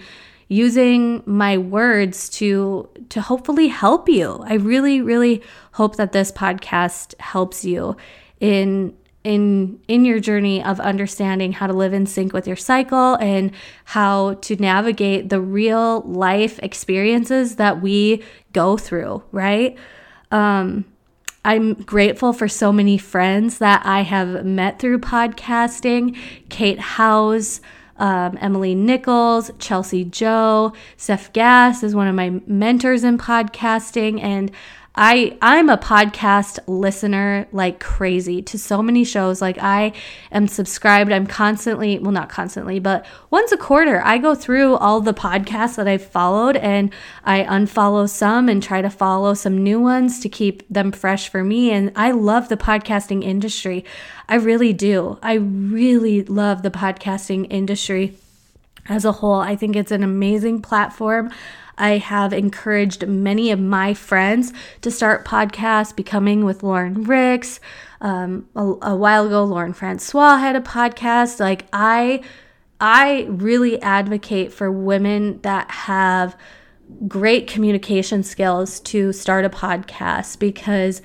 using 0.49 1.23
my 1.27 1.59
words 1.59 2.29
to 2.29 2.89
to 3.09 3.21
hopefully 3.21 3.69
help 3.69 4.09
you. 4.09 4.45
I 4.47 4.55
really 4.55 5.01
really 5.01 5.43
hope 5.73 5.97
that 5.97 6.13
this 6.13 6.31
podcast 6.31 7.19
helps 7.21 7.65
you 7.65 7.97
in 8.41 8.97
in 9.25 9.81
in 9.89 10.05
your 10.05 10.21
journey 10.21 10.63
of 10.63 10.79
understanding 10.79 11.51
how 11.51 11.67
to 11.67 11.73
live 11.73 11.93
in 11.93 12.07
sync 12.07 12.33
with 12.33 12.47
your 12.47 12.57
cycle 12.57 13.17
and 13.17 13.51
how 13.85 14.35
to 14.35 14.55
navigate 14.57 15.31
the 15.31 15.41
real 15.41 16.03
life 16.03 16.61
experiences 16.61 17.57
that 17.57 17.83
we 17.83 18.23
go 18.53 18.77
through, 18.77 19.23
right? 19.33 19.77
Um 20.31 20.85
I'm 21.45 21.75
grateful 21.75 22.33
for 22.33 22.49
so 22.49 22.73
many 22.73 22.99
friends 22.99 23.59
that 23.59 23.83
I 23.85 24.01
have 24.01 24.45
met 24.45 24.81
through 24.81 24.99
podcasting. 24.99 26.17
Kate 26.49 26.81
House, 26.81 27.61
um, 27.99 28.39
Emily 28.41 28.75
Nichols, 28.75 29.51
Chelsea 29.59 30.05
Joe, 30.05 30.73
Seth 30.97 31.33
Gass 31.33 31.83
is 31.83 31.95
one 31.95 32.09
of 32.09 32.15
my 32.15 32.41
mentors 32.47 33.05
in 33.05 33.19
podcasting, 33.19 34.23
and 34.23 34.51
I 34.97 35.37
I'm 35.43 35.69
a 35.69 35.77
podcast 35.77 36.59
listener 36.67 37.47
like 37.53 37.81
crazy 37.81 38.41
to 38.43 38.59
so 38.59 38.83
many 38.83 39.05
shows. 39.05 39.43
Like 39.43 39.59
I 39.61 39.93
am 40.33 40.49
subscribed. 40.49 41.13
I'm 41.13 41.27
constantly, 41.27 41.99
well 41.99 42.13
not 42.13 42.31
constantly, 42.31 42.79
but 42.79 43.05
once 43.31 43.53
a 43.53 43.59
quarter 43.59 44.01
I 44.03 44.17
go 44.17 44.35
through 44.35 44.77
all 44.77 45.03
the 45.03 45.13
podcasts 45.13 45.77
that 45.77 45.87
I've 45.87 46.05
followed 46.05 46.57
and 46.57 46.93
I 47.25 47.43
unfollow 47.43 48.09
some 48.09 48.49
and 48.49 48.63
try 48.63 48.81
to 48.81 48.89
follow 48.89 49.35
some 49.35 49.63
new 49.63 49.81
ones 49.81 50.19
to 50.21 50.31
keep 50.31 50.67
them 50.71 50.93
fresh 50.93 51.29
for 51.29 51.45
me 51.45 51.71
and 51.71 51.93
I 51.95 52.13
love 52.13 52.49
the 52.49 52.57
podcasting 52.57 53.23
industry. 53.23 53.85
I 54.29 54.37
really 54.37 54.73
do. 54.73 55.19
I 55.23 55.35
really 55.35 56.23
love 56.23 56.63
the 56.63 56.71
podcasting 56.71 57.47
industry 57.51 58.17
as 58.89 59.05
a 59.05 59.13
whole. 59.13 59.41
I 59.41 59.57
think 59.57 59.77
it's 59.77 59.93
an 59.93 60.03
amazing 60.03 60.63
platform. 60.63 61.31
I 61.79 61.99
have 61.99 62.33
encouraged 62.33 63.07
many 63.07 63.51
of 63.51 63.61
my 63.61 63.93
friends 63.95 64.53
to 64.81 64.91
start 64.91 65.27
podcasts, 65.27 65.95
becoming 65.95 66.45
with 66.45 66.63
Lauren 66.63 67.05
Ricks. 67.05 67.61
Um, 68.01 68.49
a, 68.55 68.63
a 68.83 68.97
while 68.97 69.27
ago, 69.27 69.45
Lauren 69.45 69.73
Francois 69.73 70.39
had 70.39 70.57
a 70.57 70.61
podcast. 70.61 71.39
Like 71.39 71.67
I, 71.73 72.23
I 72.81 73.27
really 73.29 73.81
advocate 73.83 74.53
for 74.53 74.71
women 74.73 75.41
that 75.43 75.71
have 75.71 76.37
great 77.09 77.47
communication 77.47 78.23
skills 78.23 78.81
to 78.81 79.13
start 79.13 79.45
a 79.45 79.51
podcast 79.51 80.39
because 80.39 81.03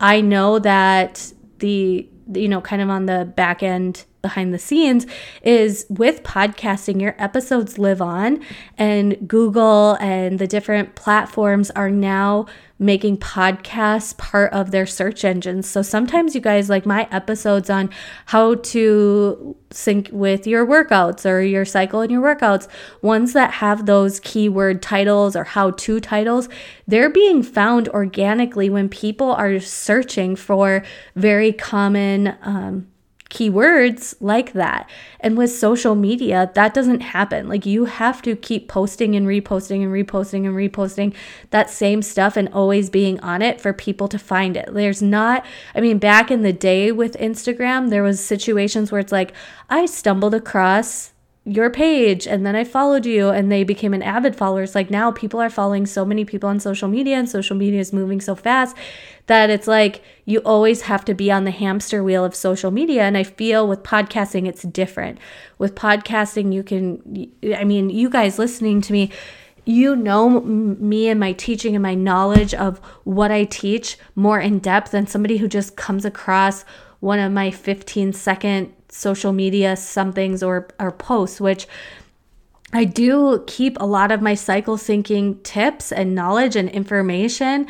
I 0.00 0.20
know 0.20 0.58
that 0.58 1.32
the 1.58 2.08
you 2.32 2.48
know 2.48 2.60
kind 2.60 2.80
of 2.80 2.88
on 2.88 3.06
the 3.06 3.30
back 3.36 3.62
end 3.62 4.06
behind 4.22 4.52
the 4.52 4.58
scenes 4.58 5.06
is 5.42 5.86
with 5.88 6.22
podcasting, 6.22 7.00
your 7.00 7.14
episodes 7.18 7.78
live 7.78 8.02
on, 8.02 8.40
and 8.76 9.28
Google 9.28 9.96
and 10.00 10.38
the 10.38 10.46
different 10.46 10.94
platforms 10.94 11.70
are 11.72 11.90
now 11.90 12.46
making 12.78 13.18
podcasts 13.18 14.16
part 14.16 14.50
of 14.54 14.70
their 14.70 14.86
search 14.86 15.22
engines. 15.22 15.68
So 15.68 15.82
sometimes 15.82 16.34
you 16.34 16.40
guys 16.40 16.70
like 16.70 16.86
my 16.86 17.06
episodes 17.10 17.68
on 17.68 17.90
how 18.26 18.54
to 18.54 19.54
sync 19.70 20.08
with 20.10 20.46
your 20.46 20.66
workouts 20.66 21.28
or 21.28 21.42
your 21.42 21.66
cycle 21.66 22.00
and 22.00 22.10
your 22.10 22.22
workouts, 22.22 22.68
ones 23.02 23.34
that 23.34 23.52
have 23.54 23.84
those 23.84 24.18
keyword 24.20 24.80
titles 24.80 25.36
or 25.36 25.44
how 25.44 25.72
to 25.72 26.00
titles, 26.00 26.48
they're 26.86 27.10
being 27.10 27.42
found 27.42 27.86
organically 27.90 28.70
when 28.70 28.88
people 28.88 29.30
are 29.32 29.60
searching 29.60 30.34
for 30.34 30.82
very 31.14 31.52
common 31.52 32.34
um, 32.40 32.86
keywords 33.30 34.14
like 34.20 34.52
that. 34.52 34.90
And 35.20 35.38
with 35.38 35.50
social 35.50 35.94
media, 35.94 36.50
that 36.54 36.74
doesn't 36.74 37.00
happen. 37.00 37.48
Like 37.48 37.64
you 37.64 37.86
have 37.86 38.20
to 38.22 38.36
keep 38.36 38.68
posting 38.68 39.16
and 39.16 39.26
reposting 39.26 39.82
and 39.82 39.92
reposting 39.92 40.46
and 40.46 40.54
reposting 40.54 41.14
that 41.50 41.70
same 41.70 42.02
stuff 42.02 42.36
and 42.36 42.48
always 42.50 42.90
being 42.90 43.18
on 43.20 43.40
it 43.40 43.60
for 43.60 43.72
people 43.72 44.08
to 44.08 44.18
find 44.18 44.56
it. 44.56 44.68
There's 44.72 45.00
not, 45.00 45.46
I 45.74 45.80
mean, 45.80 45.98
back 45.98 46.30
in 46.30 46.42
the 46.42 46.52
day 46.52 46.92
with 46.92 47.16
Instagram, 47.16 47.90
there 47.90 48.02
was 48.02 48.22
situations 48.22 48.90
where 48.92 49.00
it's 49.00 49.12
like, 49.12 49.32
I 49.68 49.86
stumbled 49.86 50.34
across 50.34 51.12
your 51.50 51.68
page 51.68 52.28
and 52.28 52.46
then 52.46 52.54
I 52.54 52.62
followed 52.62 53.04
you 53.04 53.30
and 53.30 53.50
they 53.50 53.64
became 53.64 53.92
an 53.92 54.02
avid 54.02 54.36
follower. 54.36 54.62
It's 54.62 54.76
like 54.76 54.88
now 54.88 55.10
people 55.10 55.40
are 55.40 55.50
following 55.50 55.84
so 55.84 56.04
many 56.04 56.24
people 56.24 56.48
on 56.48 56.60
social 56.60 56.86
media 56.86 57.16
and 57.16 57.28
social 57.28 57.56
media 57.56 57.80
is 57.80 57.92
moving 57.92 58.20
so 58.20 58.36
fast 58.36 58.76
that 59.26 59.50
it's 59.50 59.66
like 59.66 60.00
you 60.26 60.38
always 60.40 60.82
have 60.82 61.04
to 61.06 61.14
be 61.14 61.28
on 61.28 61.42
the 61.42 61.50
hamster 61.50 62.04
wheel 62.04 62.24
of 62.24 62.36
social 62.36 62.70
media. 62.70 63.02
And 63.02 63.16
I 63.16 63.24
feel 63.24 63.66
with 63.66 63.82
podcasting, 63.82 64.46
it's 64.46 64.62
different. 64.62 65.18
With 65.58 65.74
podcasting, 65.74 66.52
you 66.52 66.62
can, 66.62 67.32
I 67.56 67.64
mean, 67.64 67.90
you 67.90 68.08
guys 68.08 68.38
listening 68.38 68.80
to 68.82 68.92
me, 68.92 69.10
you 69.64 69.96
know 69.96 70.40
me 70.40 71.08
and 71.08 71.18
my 71.18 71.32
teaching 71.32 71.74
and 71.74 71.82
my 71.82 71.94
knowledge 71.94 72.54
of 72.54 72.78
what 73.02 73.32
I 73.32 73.42
teach 73.44 73.98
more 74.14 74.38
in 74.38 74.60
depth 74.60 74.92
than 74.92 75.08
somebody 75.08 75.38
who 75.38 75.48
just 75.48 75.76
comes 75.76 76.04
across 76.04 76.64
one 77.00 77.18
of 77.18 77.32
my 77.32 77.50
15 77.50 78.12
second 78.12 78.72
social 78.90 79.32
media 79.32 79.76
somethings 79.76 80.42
or 80.42 80.68
or 80.78 80.90
posts 80.90 81.40
which 81.40 81.66
I 82.72 82.84
do 82.84 83.42
keep 83.46 83.76
a 83.80 83.86
lot 83.86 84.12
of 84.12 84.22
my 84.22 84.34
cycle 84.34 84.76
syncing 84.76 85.42
tips 85.42 85.90
and 85.90 86.14
knowledge 86.14 86.54
and 86.54 86.68
information 86.68 87.66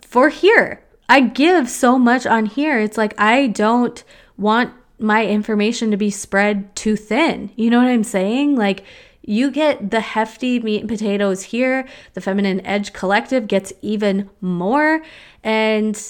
for 0.00 0.28
here. 0.28 0.84
I 1.08 1.20
give 1.20 1.68
so 1.68 1.98
much 1.98 2.26
on 2.26 2.46
here. 2.46 2.78
It's 2.78 2.96
like 2.96 3.14
I 3.18 3.48
don't 3.48 4.02
want 4.36 4.72
my 4.98 5.26
information 5.26 5.90
to 5.90 5.96
be 5.96 6.10
spread 6.10 6.74
too 6.76 6.96
thin. 6.96 7.50
You 7.56 7.70
know 7.70 7.78
what 7.78 7.88
I'm 7.88 8.04
saying? 8.04 8.56
Like 8.56 8.84
you 9.22 9.50
get 9.50 9.90
the 9.90 10.00
hefty 10.00 10.60
meat 10.60 10.80
and 10.80 10.88
potatoes 10.88 11.42
here. 11.42 11.86
The 12.14 12.20
Feminine 12.20 12.64
Edge 12.64 12.92
Collective 12.92 13.48
gets 13.48 13.72
even 13.82 14.30
more. 14.40 15.02
And 15.42 16.00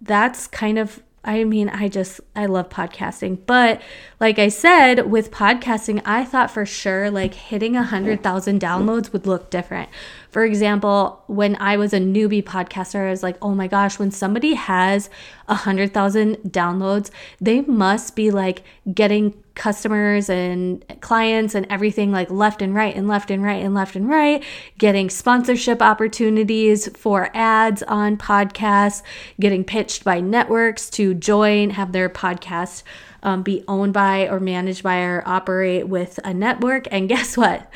that's 0.00 0.46
kind 0.46 0.78
of 0.78 1.02
I 1.24 1.44
mean, 1.44 1.68
I 1.68 1.88
just, 1.88 2.20
I 2.34 2.46
love 2.46 2.68
podcasting. 2.68 3.38
But 3.46 3.80
like 4.18 4.40
I 4.40 4.48
said, 4.48 5.08
with 5.08 5.30
podcasting, 5.30 6.02
I 6.04 6.24
thought 6.24 6.50
for 6.50 6.66
sure 6.66 7.10
like 7.10 7.34
hitting 7.34 7.76
a 7.76 7.80
100,000 7.80 8.60
downloads 8.60 9.12
would 9.12 9.26
look 9.26 9.48
different. 9.48 9.88
For 10.30 10.44
example, 10.44 11.22
when 11.28 11.56
I 11.56 11.76
was 11.76 11.92
a 11.92 12.00
newbie 12.00 12.42
podcaster, 12.42 13.06
I 13.06 13.10
was 13.10 13.22
like, 13.22 13.36
oh 13.40 13.54
my 13.54 13.68
gosh, 13.68 13.98
when 13.98 14.10
somebody 14.10 14.54
has 14.54 15.08
a 15.46 15.54
100,000 15.54 16.36
downloads, 16.48 17.10
they 17.40 17.60
must 17.60 18.16
be 18.16 18.30
like 18.30 18.64
getting 18.92 19.41
customers 19.54 20.28
and 20.30 20.84
clients 21.00 21.54
and 21.54 21.66
everything 21.68 22.12
like 22.12 22.30
left 22.30 22.62
and 22.62 22.74
right 22.74 22.94
and 22.94 23.08
left 23.08 23.30
and 23.30 23.42
right 23.42 23.62
and 23.62 23.74
left 23.74 23.96
and 23.96 24.08
right, 24.08 24.42
getting 24.78 25.10
sponsorship 25.10 25.82
opportunities 25.82 26.88
for 26.96 27.30
ads 27.34 27.82
on 27.84 28.16
podcasts, 28.16 29.02
getting 29.40 29.64
pitched 29.64 30.04
by 30.04 30.20
networks 30.20 30.88
to 30.90 31.14
join, 31.14 31.70
have 31.70 31.92
their 31.92 32.08
podcast 32.08 32.82
um, 33.22 33.42
be 33.42 33.64
owned 33.68 33.92
by 33.92 34.28
or 34.28 34.40
managed 34.40 34.82
by 34.82 35.00
or 35.00 35.22
operate 35.26 35.88
with 35.88 36.18
a 36.24 36.34
network. 36.34 36.86
And 36.90 37.08
guess 37.08 37.36
what? 37.36 37.70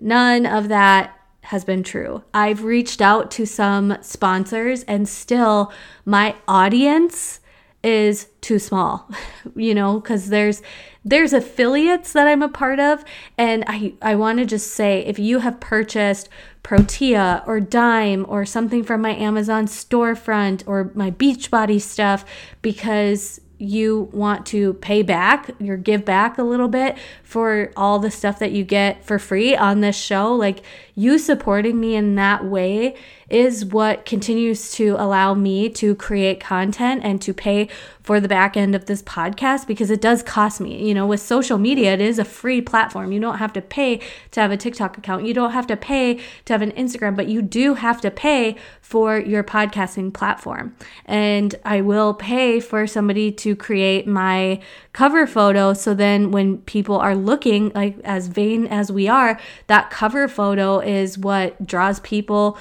None 0.00 0.46
of 0.46 0.68
that 0.68 1.14
has 1.42 1.64
been 1.64 1.82
true. 1.82 2.22
I've 2.34 2.64
reached 2.64 3.00
out 3.00 3.30
to 3.32 3.46
some 3.46 3.96
sponsors 4.02 4.82
and 4.84 5.08
still 5.08 5.72
my 6.04 6.34
audience 6.46 7.40
is 7.82 8.28
too 8.40 8.58
small. 8.58 9.10
you 9.56 9.74
know, 9.74 10.00
cuz 10.00 10.28
there's 10.28 10.62
there's 11.04 11.32
affiliates 11.32 12.12
that 12.12 12.26
I'm 12.26 12.42
a 12.42 12.48
part 12.48 12.80
of 12.80 13.04
and 13.36 13.64
I 13.66 13.94
I 14.02 14.14
want 14.14 14.38
to 14.38 14.44
just 14.44 14.72
say 14.72 15.04
if 15.06 15.18
you 15.18 15.40
have 15.40 15.60
purchased 15.60 16.28
Protea 16.62 17.42
or 17.46 17.60
Dime 17.60 18.26
or 18.28 18.44
something 18.44 18.82
from 18.82 19.00
my 19.00 19.14
Amazon 19.14 19.66
storefront 19.66 20.64
or 20.66 20.90
my 20.94 21.10
Beachbody 21.10 21.80
stuff 21.80 22.24
because 22.60 23.40
you 23.58 24.08
want 24.12 24.46
to 24.46 24.74
pay 24.74 25.02
back 25.02 25.50
your 25.58 25.76
give 25.76 26.04
back 26.04 26.38
a 26.38 26.42
little 26.42 26.68
bit 26.68 26.96
for 27.24 27.72
all 27.76 27.98
the 27.98 28.10
stuff 28.10 28.38
that 28.38 28.52
you 28.52 28.64
get 28.64 29.04
for 29.04 29.18
free 29.18 29.56
on 29.56 29.80
this 29.80 29.96
show, 29.96 30.32
like 30.32 30.62
you 30.98 31.16
supporting 31.16 31.78
me 31.78 31.94
in 31.94 32.16
that 32.16 32.44
way 32.44 32.96
is 33.30 33.64
what 33.64 34.04
continues 34.04 34.72
to 34.72 34.96
allow 34.98 35.32
me 35.34 35.68
to 35.68 35.94
create 35.94 36.40
content 36.40 37.02
and 37.04 37.20
to 37.22 37.32
pay 37.32 37.68
for 38.02 38.20
the 38.20 38.28
back 38.28 38.56
end 38.56 38.74
of 38.74 38.86
this 38.86 39.02
podcast 39.02 39.66
because 39.66 39.90
it 39.90 40.00
does 40.00 40.22
cost 40.22 40.62
me. 40.62 40.88
You 40.88 40.94
know, 40.94 41.06
with 41.06 41.20
social 41.20 41.58
media, 41.58 41.92
it 41.92 42.00
is 42.00 42.18
a 42.18 42.24
free 42.24 42.62
platform. 42.62 43.12
You 43.12 43.20
don't 43.20 43.36
have 43.36 43.52
to 43.52 43.60
pay 43.60 44.00
to 44.30 44.40
have 44.40 44.50
a 44.50 44.56
TikTok 44.56 44.96
account. 44.96 45.26
You 45.26 45.34
don't 45.34 45.52
have 45.52 45.66
to 45.66 45.76
pay 45.76 46.20
to 46.46 46.52
have 46.54 46.62
an 46.62 46.72
Instagram, 46.72 47.14
but 47.14 47.28
you 47.28 47.42
do 47.42 47.74
have 47.74 48.00
to 48.00 48.10
pay 48.10 48.56
for 48.80 49.18
your 49.18 49.44
podcasting 49.44 50.14
platform. 50.14 50.74
And 51.04 51.54
I 51.66 51.82
will 51.82 52.14
pay 52.14 52.60
for 52.60 52.86
somebody 52.86 53.30
to 53.32 53.54
create 53.54 54.06
my 54.06 54.60
cover 54.94 55.26
photo 55.26 55.74
so 55.74 55.92
then 55.92 56.30
when 56.30 56.58
people 56.62 56.96
are 56.96 57.14
looking 57.14 57.70
like 57.74 57.98
as 58.04 58.28
vain 58.28 58.66
as 58.66 58.90
we 58.90 59.06
are, 59.06 59.38
that 59.66 59.90
cover 59.90 60.26
photo 60.28 60.78
is 60.88 61.18
what 61.18 61.66
draws 61.66 62.00
people 62.00 62.58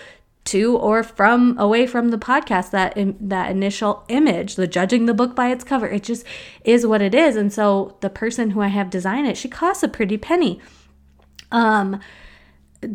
to 0.48 0.78
or 0.78 1.04
from 1.04 1.58
away 1.60 1.86
from 1.86 2.10
the 2.10 2.18
podcast 2.18 2.72
that 2.72 2.94
that 3.20 3.52
initial 3.52 4.04
image 4.08 4.56
the 4.56 4.66
judging 4.66 5.06
the 5.06 5.14
book 5.14 5.36
by 5.36 5.50
its 5.50 5.64
cover. 5.64 5.88
It 5.88 6.04
just 6.04 6.26
is 6.64 6.86
what 6.86 7.02
it 7.02 7.14
is. 7.14 7.36
And 7.36 7.52
so 7.52 7.98
the 8.00 8.10
person 8.10 8.52
who 8.52 8.62
i 8.62 8.68
have 8.68 8.90
designed 8.90 9.28
it 9.28 9.38
she 9.38 9.50
costs 9.50 9.84
a 9.84 9.88
pretty 9.88 10.18
penny. 10.18 10.60
Um 11.52 12.00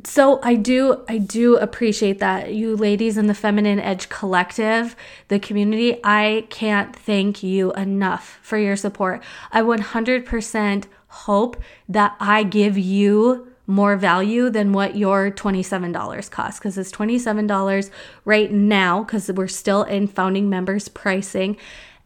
so 0.04 0.40
i 0.42 0.54
do 0.54 1.04
i 1.08 1.18
do 1.18 1.56
appreciate 1.56 2.20
that. 2.20 2.54
You 2.54 2.74
ladies 2.74 3.18
in 3.18 3.26
the 3.26 3.34
feminine 3.34 3.80
edge 3.80 4.08
collective 4.08 4.96
the 5.28 5.38
community 5.38 6.00
i 6.02 6.46
can't 6.48 6.96
thank 6.96 7.42
you 7.42 7.72
enough 7.72 8.38
for 8.42 8.56
your 8.56 8.76
support. 8.76 9.22
I 9.50 9.60
100% 9.60 10.84
hope 11.08 11.62
that 11.86 12.16
i 12.18 12.44
give 12.44 12.78
you 12.78 13.51
more 13.66 13.97
value 13.97 14.50
than 14.50 14.73
what 14.73 14.97
your 14.97 15.31
$27 15.31 16.31
costs 16.31 16.59
because 16.59 16.76
it's 16.76 16.90
$27 16.92 17.90
right 18.25 18.50
now 18.52 19.02
because 19.02 19.31
we're 19.31 19.49
still 19.49 19.85
in 19.85 20.07
founding 20.07 20.50
members 20.50 20.88
pricing. 20.88 21.57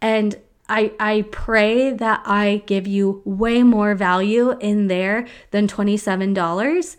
And 0.00 0.36
I, 0.68 0.92
I 0.98 1.24
pray 1.30 1.92
that 1.92 2.22
I 2.24 2.62
give 2.66 2.86
you 2.86 3.22
way 3.24 3.62
more 3.62 3.94
value 3.94 4.58
in 4.58 4.88
there 4.88 5.26
than 5.50 5.68
$27 5.68 6.96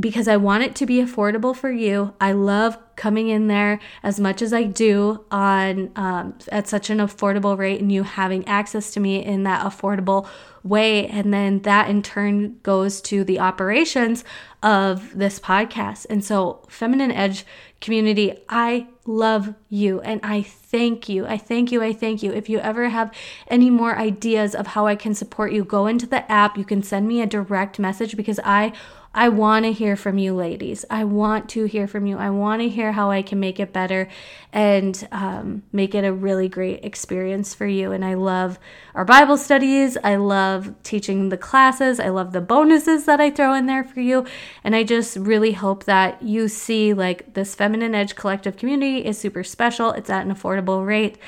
because 0.00 0.28
I 0.28 0.36
want 0.36 0.64
it 0.64 0.74
to 0.76 0.86
be 0.86 0.96
affordable 0.98 1.54
for 1.54 1.70
you. 1.70 2.14
I 2.20 2.32
love 2.32 2.78
coming 2.96 3.28
in 3.28 3.46
there 3.46 3.80
as 4.02 4.20
much 4.20 4.42
as 4.42 4.52
I 4.52 4.64
do 4.64 5.24
on 5.30 5.90
um, 5.96 6.38
at 6.50 6.68
such 6.68 6.90
an 6.90 6.98
affordable 6.98 7.56
rate 7.56 7.80
and 7.80 7.90
you 7.90 8.02
having 8.02 8.46
access 8.46 8.90
to 8.92 9.00
me 9.00 9.24
in 9.24 9.42
that 9.44 9.64
affordable 9.64 10.26
way. 10.62 11.06
And 11.06 11.32
then 11.32 11.60
that 11.62 11.88
in 11.88 12.02
turn 12.02 12.58
goes 12.62 13.00
to 13.02 13.24
the 13.24 13.40
operations 13.40 14.24
of 14.62 15.16
this 15.16 15.40
podcast. 15.40 16.06
And 16.10 16.24
so, 16.24 16.62
Feminine 16.68 17.10
Edge 17.10 17.46
community, 17.80 18.38
I 18.48 18.88
love 19.06 19.54
you 19.70 20.00
and 20.02 20.20
I 20.22 20.42
thank 20.42 21.08
you. 21.08 21.26
I 21.26 21.38
thank 21.38 21.72
you. 21.72 21.82
I 21.82 21.94
thank 21.94 22.22
you. 22.22 22.32
If 22.32 22.50
you 22.50 22.58
ever 22.58 22.90
have 22.90 23.12
any 23.48 23.70
more 23.70 23.96
ideas 23.96 24.54
of 24.54 24.68
how 24.68 24.86
I 24.86 24.96
can 24.96 25.14
support 25.14 25.52
you, 25.52 25.64
go 25.64 25.86
into 25.86 26.06
the 26.06 26.30
app. 26.30 26.58
You 26.58 26.64
can 26.64 26.82
send 26.82 27.08
me 27.08 27.22
a 27.22 27.26
direct 27.26 27.78
message 27.78 28.16
because 28.16 28.38
I 28.44 28.72
I 29.12 29.28
want 29.28 29.64
to 29.64 29.72
hear 29.72 29.96
from 29.96 30.18
you, 30.18 30.34
ladies. 30.34 30.84
I 30.88 31.02
want 31.02 31.48
to 31.50 31.64
hear 31.64 31.88
from 31.88 32.06
you. 32.06 32.16
I 32.16 32.30
want 32.30 32.62
to 32.62 32.68
hear 32.68 32.92
how 32.92 33.10
I 33.10 33.22
can 33.22 33.40
make 33.40 33.58
it 33.58 33.72
better 33.72 34.08
and 34.52 35.08
um, 35.10 35.64
make 35.72 35.96
it 35.96 36.04
a 36.04 36.12
really 36.12 36.48
great 36.48 36.84
experience 36.84 37.52
for 37.52 37.66
you. 37.66 37.90
And 37.90 38.04
I 38.04 38.14
love 38.14 38.60
our 38.94 39.04
Bible 39.04 39.36
studies. 39.36 39.96
I 40.04 40.14
love 40.14 40.80
teaching 40.84 41.28
the 41.28 41.36
classes. 41.36 41.98
I 41.98 42.10
love 42.10 42.30
the 42.32 42.40
bonuses 42.40 43.04
that 43.06 43.20
I 43.20 43.30
throw 43.30 43.52
in 43.52 43.66
there 43.66 43.82
for 43.82 44.00
you. 44.00 44.26
And 44.62 44.76
I 44.76 44.84
just 44.84 45.16
really 45.16 45.52
hope 45.52 45.84
that 45.84 46.22
you 46.22 46.46
see 46.46 46.94
like 46.94 47.34
this 47.34 47.56
Feminine 47.56 47.96
Edge 47.96 48.14
Collective 48.14 48.56
community 48.56 49.04
is 49.04 49.18
super 49.18 49.42
special. 49.42 49.90
It's 49.90 50.08
at 50.10 50.24
an 50.24 50.32
affordable 50.32 50.86
rate. 50.86 51.18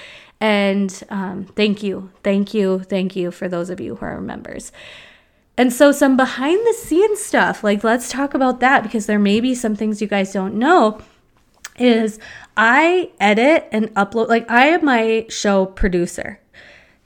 And 0.40 1.02
um, 1.08 1.46
thank 1.56 1.82
you, 1.82 2.12
thank 2.22 2.54
you, 2.54 2.80
thank 2.80 3.16
you 3.16 3.32
for 3.32 3.48
those 3.48 3.70
of 3.70 3.80
you 3.80 3.96
who 3.96 4.06
are 4.06 4.20
members. 4.20 4.70
And 5.56 5.72
so, 5.72 5.92
some 5.92 6.16
behind 6.16 6.66
the 6.66 6.72
scenes 6.72 7.20
stuff, 7.20 7.62
like 7.62 7.84
let's 7.84 8.08
talk 8.08 8.34
about 8.34 8.60
that 8.60 8.82
because 8.82 9.06
there 9.06 9.18
may 9.18 9.40
be 9.40 9.54
some 9.54 9.76
things 9.76 10.00
you 10.00 10.06
guys 10.08 10.32
don't 10.32 10.54
know. 10.54 11.00
Is 11.78 12.18
I 12.56 13.10
edit 13.18 13.68
and 13.72 13.92
upload, 13.94 14.28
like, 14.28 14.50
I 14.50 14.68
am 14.68 14.84
my 14.84 15.26
show 15.28 15.66
producer. 15.66 16.38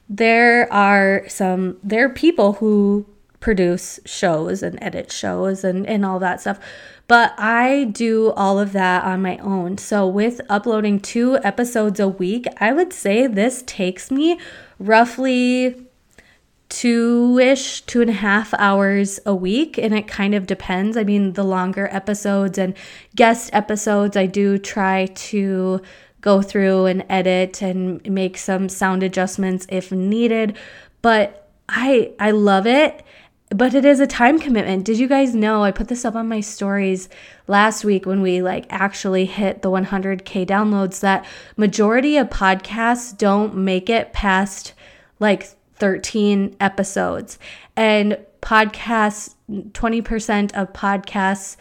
There 0.09 0.71
are 0.71 1.23
some, 1.27 1.77
there 1.83 2.05
are 2.05 2.09
people 2.09 2.53
who 2.53 3.05
produce 3.39 3.99
shows 4.05 4.63
and 4.63 4.77
edit 4.81 5.11
shows 5.11 5.63
and, 5.63 5.85
and 5.85 6.05
all 6.05 6.19
that 6.19 6.41
stuff. 6.41 6.59
But 7.07 7.33
I 7.37 7.85
do 7.85 8.31
all 8.31 8.59
of 8.59 8.73
that 8.73 9.05
on 9.05 9.21
my 9.21 9.37
own. 9.37 9.77
So, 9.77 10.05
with 10.07 10.41
uploading 10.49 10.99
two 10.99 11.37
episodes 11.43 11.99
a 11.99 12.07
week, 12.07 12.45
I 12.59 12.73
would 12.73 12.91
say 12.91 13.27
this 13.27 13.63
takes 13.65 14.11
me 14.11 14.39
roughly 14.79 15.86
two 16.69 17.39
ish, 17.39 17.81
two 17.81 18.01
and 18.01 18.09
a 18.09 18.13
half 18.13 18.53
hours 18.55 19.19
a 19.25 19.33
week. 19.33 19.77
And 19.77 19.93
it 19.93 20.07
kind 20.07 20.35
of 20.35 20.47
depends. 20.47 20.97
I 20.97 21.03
mean, 21.03 21.33
the 21.33 21.43
longer 21.43 21.87
episodes 21.91 22.57
and 22.57 22.73
guest 23.15 23.49
episodes, 23.53 24.17
I 24.17 24.25
do 24.25 24.57
try 24.57 25.05
to 25.05 25.81
go 26.21 26.41
through 26.41 26.85
and 26.85 27.05
edit 27.09 27.61
and 27.61 28.03
make 28.09 28.37
some 28.37 28.69
sound 28.69 29.03
adjustments 29.03 29.65
if 29.69 29.91
needed. 29.91 30.57
But 31.01 31.49
I 31.69 32.11
I 32.19 32.31
love 32.31 32.65
it 32.67 33.03
but 33.49 33.73
it 33.73 33.85
is 33.85 33.99
a 33.99 34.07
time 34.07 34.39
commitment. 34.39 34.83
Did 34.83 34.99
you 34.99 35.07
guys 35.07 35.33
know 35.33 35.63
I 35.63 35.71
put 35.71 35.87
this 35.87 36.03
up 36.03 36.15
on 36.15 36.27
my 36.27 36.41
stories 36.41 37.07
last 37.47 37.85
week 37.85 38.05
when 38.05 38.21
we 38.21 38.41
like 38.41 38.65
actually 38.69 39.25
hit 39.25 39.61
the 39.61 39.71
100k 39.71 40.45
downloads 40.45 40.99
that 40.99 41.25
majority 41.55 42.17
of 42.17 42.29
podcasts 42.29 43.17
don't 43.17 43.55
make 43.55 43.89
it 43.89 44.11
past 44.11 44.73
like 45.19 45.49
13 45.79 46.55
episodes. 46.59 47.39
And 47.75 48.17
podcasts, 48.41 49.35
20% 49.49 50.53
of 50.53 50.73
podcasts 50.73 51.57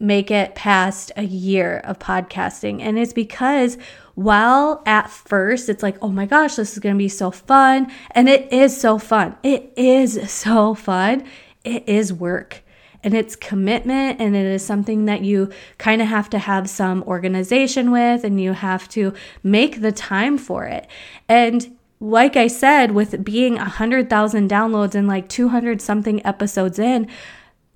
make 0.00 0.30
it 0.30 0.54
past 0.54 1.10
a 1.16 1.24
year 1.24 1.78
of 1.78 1.98
podcasting. 1.98 2.80
And 2.80 2.98
it's 2.98 3.12
because 3.12 3.78
while 4.14 4.82
at 4.86 5.10
first 5.10 5.68
it's 5.68 5.82
like, 5.82 5.96
oh 6.02 6.08
my 6.08 6.26
gosh, 6.26 6.56
this 6.56 6.72
is 6.72 6.78
going 6.78 6.94
to 6.94 6.98
be 6.98 7.08
so 7.08 7.30
fun. 7.30 7.90
And 8.12 8.28
it 8.28 8.52
is 8.52 8.78
so 8.78 8.98
fun. 8.98 9.36
It 9.42 9.72
is 9.76 10.30
so 10.30 10.74
fun. 10.74 11.24
It 11.64 11.88
is 11.88 12.12
work 12.12 12.62
and 13.02 13.14
it's 13.14 13.36
commitment 13.36 14.20
and 14.20 14.34
it 14.34 14.46
is 14.46 14.64
something 14.64 15.04
that 15.04 15.22
you 15.22 15.50
kind 15.78 16.02
of 16.02 16.08
have 16.08 16.28
to 16.30 16.38
have 16.38 16.68
some 16.68 17.02
organization 17.04 17.90
with 17.90 18.24
and 18.24 18.40
you 18.40 18.52
have 18.52 18.88
to 18.90 19.12
make 19.42 19.80
the 19.80 19.92
time 19.92 20.36
for 20.36 20.64
it. 20.64 20.86
And 21.28 21.77
like 22.00 22.36
I 22.36 22.46
said, 22.46 22.92
with 22.92 23.24
being 23.24 23.54
100,000 23.56 24.50
downloads 24.50 24.94
and 24.94 25.08
like 25.08 25.28
200 25.28 25.80
something 25.80 26.24
episodes 26.24 26.78
in, 26.78 27.08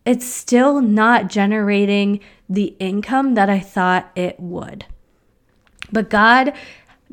it's 0.05 0.27
still 0.27 0.81
not 0.81 1.29
generating 1.29 2.21
the 2.49 2.77
income 2.79 3.35
that 3.35 3.49
I 3.49 3.61
thought 3.61 4.11
it 4.15 4.39
would. 4.39 4.87
But 5.91 6.09
God, 6.11 6.53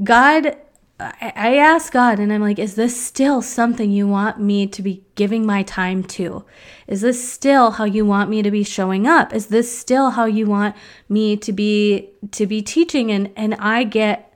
God, 0.04 0.58
I 1.00 1.56
ask 1.56 1.94
God 1.94 2.20
and 2.20 2.32
I'm 2.32 2.42
like, 2.42 2.60
is 2.60 2.76
this 2.76 3.02
still 3.02 3.42
something 3.42 3.90
you 3.90 4.06
want 4.06 4.40
me 4.40 4.68
to 4.68 4.82
be 4.82 5.04
giving 5.16 5.46
my 5.46 5.64
time 5.64 6.04
to? 6.04 6.44
Is 6.88 7.02
this 7.02 7.32
still 7.32 7.72
how 7.72 7.86
you 7.86 8.06
want 8.06 8.30
me 8.30 8.42
to 8.42 8.52
be 8.52 8.64
showing 8.64 9.08
up? 9.08 9.34
Is 9.34 9.48
this 9.48 9.78
still 9.78 10.12
how 10.12 10.26
you 10.26 10.46
want 10.46 10.76
me 11.08 11.38
to 11.38 11.54
be 11.54 12.10
to 12.32 12.46
be 12.46 12.62
teaching? 12.62 13.12
And 13.12 13.32
and 13.38 13.56
I 13.56 13.86
get 13.86 14.29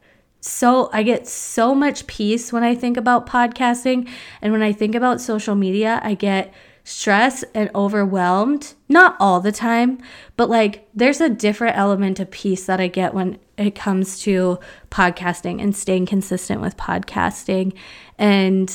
so 0.45 0.89
I 0.91 1.03
get 1.03 1.25
so 1.25 1.73
much 1.73 2.05
peace 2.05 2.51
when 2.51 2.63
I 2.63 2.75
think 2.75 2.97
about 2.97 3.25
podcasting 3.25 4.09
and 4.41 4.51
when 4.51 4.61
I 4.61 4.73
think 4.73 4.93
about 4.93 5.21
social 5.21 5.55
media, 5.55 6.01
I 6.03 6.15
get 6.15 6.53
stressed 6.83 7.45
and 7.55 7.71
overwhelmed. 7.73 8.73
Not 8.89 9.15
all 9.21 9.39
the 9.39 9.53
time, 9.53 9.99
but 10.35 10.49
like 10.49 10.85
there's 10.93 11.21
a 11.21 11.29
different 11.29 11.77
element 11.77 12.19
of 12.19 12.29
peace 12.29 12.65
that 12.65 12.81
I 12.81 12.87
get 12.87 13.13
when 13.13 13.39
it 13.57 13.73
comes 13.73 14.19
to 14.23 14.59
podcasting 14.91 15.61
and 15.61 15.73
staying 15.73 16.07
consistent 16.07 16.59
with 16.59 16.75
podcasting. 16.75 17.73
And 18.17 18.69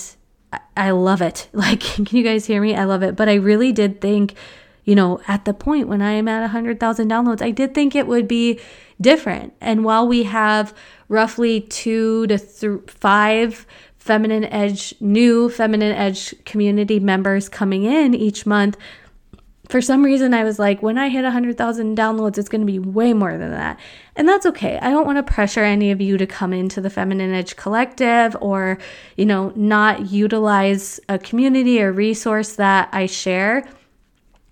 I 0.74 0.92
love 0.92 1.20
it. 1.20 1.50
Like, 1.58 1.80
can 1.80 2.06
you 2.10 2.24
guys 2.24 2.46
hear 2.46 2.62
me? 2.62 2.76
I 2.76 2.84
love 2.84 3.02
it. 3.02 3.14
But 3.14 3.28
I 3.28 3.34
really 3.34 3.72
did 3.72 4.00
think, 4.00 4.34
you 4.88 4.94
know, 4.94 5.20
at 5.28 5.44
the 5.44 5.52
point 5.52 5.86
when 5.86 6.00
I 6.00 6.12
am 6.12 6.28
at 6.28 6.40
100,000 6.40 7.10
downloads, 7.10 7.42
I 7.42 7.50
did 7.50 7.74
think 7.74 7.94
it 7.94 8.06
would 8.06 8.26
be 8.26 8.58
different. 8.98 9.52
And 9.60 9.84
while 9.84 10.08
we 10.08 10.22
have 10.22 10.72
roughly 11.10 11.60
two 11.60 12.26
to 12.28 12.38
th- 12.38 12.80
five 12.86 13.66
feminine 13.98 14.46
edge, 14.46 14.94
new 14.98 15.50
feminine 15.50 15.92
edge 15.92 16.34
community 16.46 17.00
members 17.00 17.50
coming 17.50 17.84
in 17.84 18.14
each 18.14 18.46
month. 18.46 18.78
For 19.68 19.82
some 19.82 20.02
reason, 20.02 20.32
I 20.32 20.42
was 20.42 20.58
like, 20.58 20.82
when 20.82 20.96
I 20.96 21.10
hit 21.10 21.22
100,000 21.22 21.94
downloads, 21.94 22.38
it's 22.38 22.48
going 22.48 22.62
to 22.62 22.66
be 22.66 22.78
way 22.78 23.12
more 23.12 23.36
than 23.36 23.50
that. 23.50 23.78
And 24.16 24.26
that's 24.26 24.46
okay. 24.46 24.78
I 24.80 24.88
don't 24.88 25.04
want 25.04 25.18
to 25.18 25.22
pressure 25.22 25.62
any 25.62 25.90
of 25.90 26.00
you 26.00 26.16
to 26.16 26.26
come 26.26 26.54
into 26.54 26.80
the 26.80 26.88
Feminine 26.88 27.34
Edge 27.34 27.56
Collective 27.56 28.34
or, 28.40 28.78
you 29.18 29.26
know, 29.26 29.52
not 29.54 30.10
utilize 30.10 30.98
a 31.10 31.18
community 31.18 31.82
or 31.82 31.92
resource 31.92 32.54
that 32.54 32.88
I 32.90 33.04
share. 33.04 33.68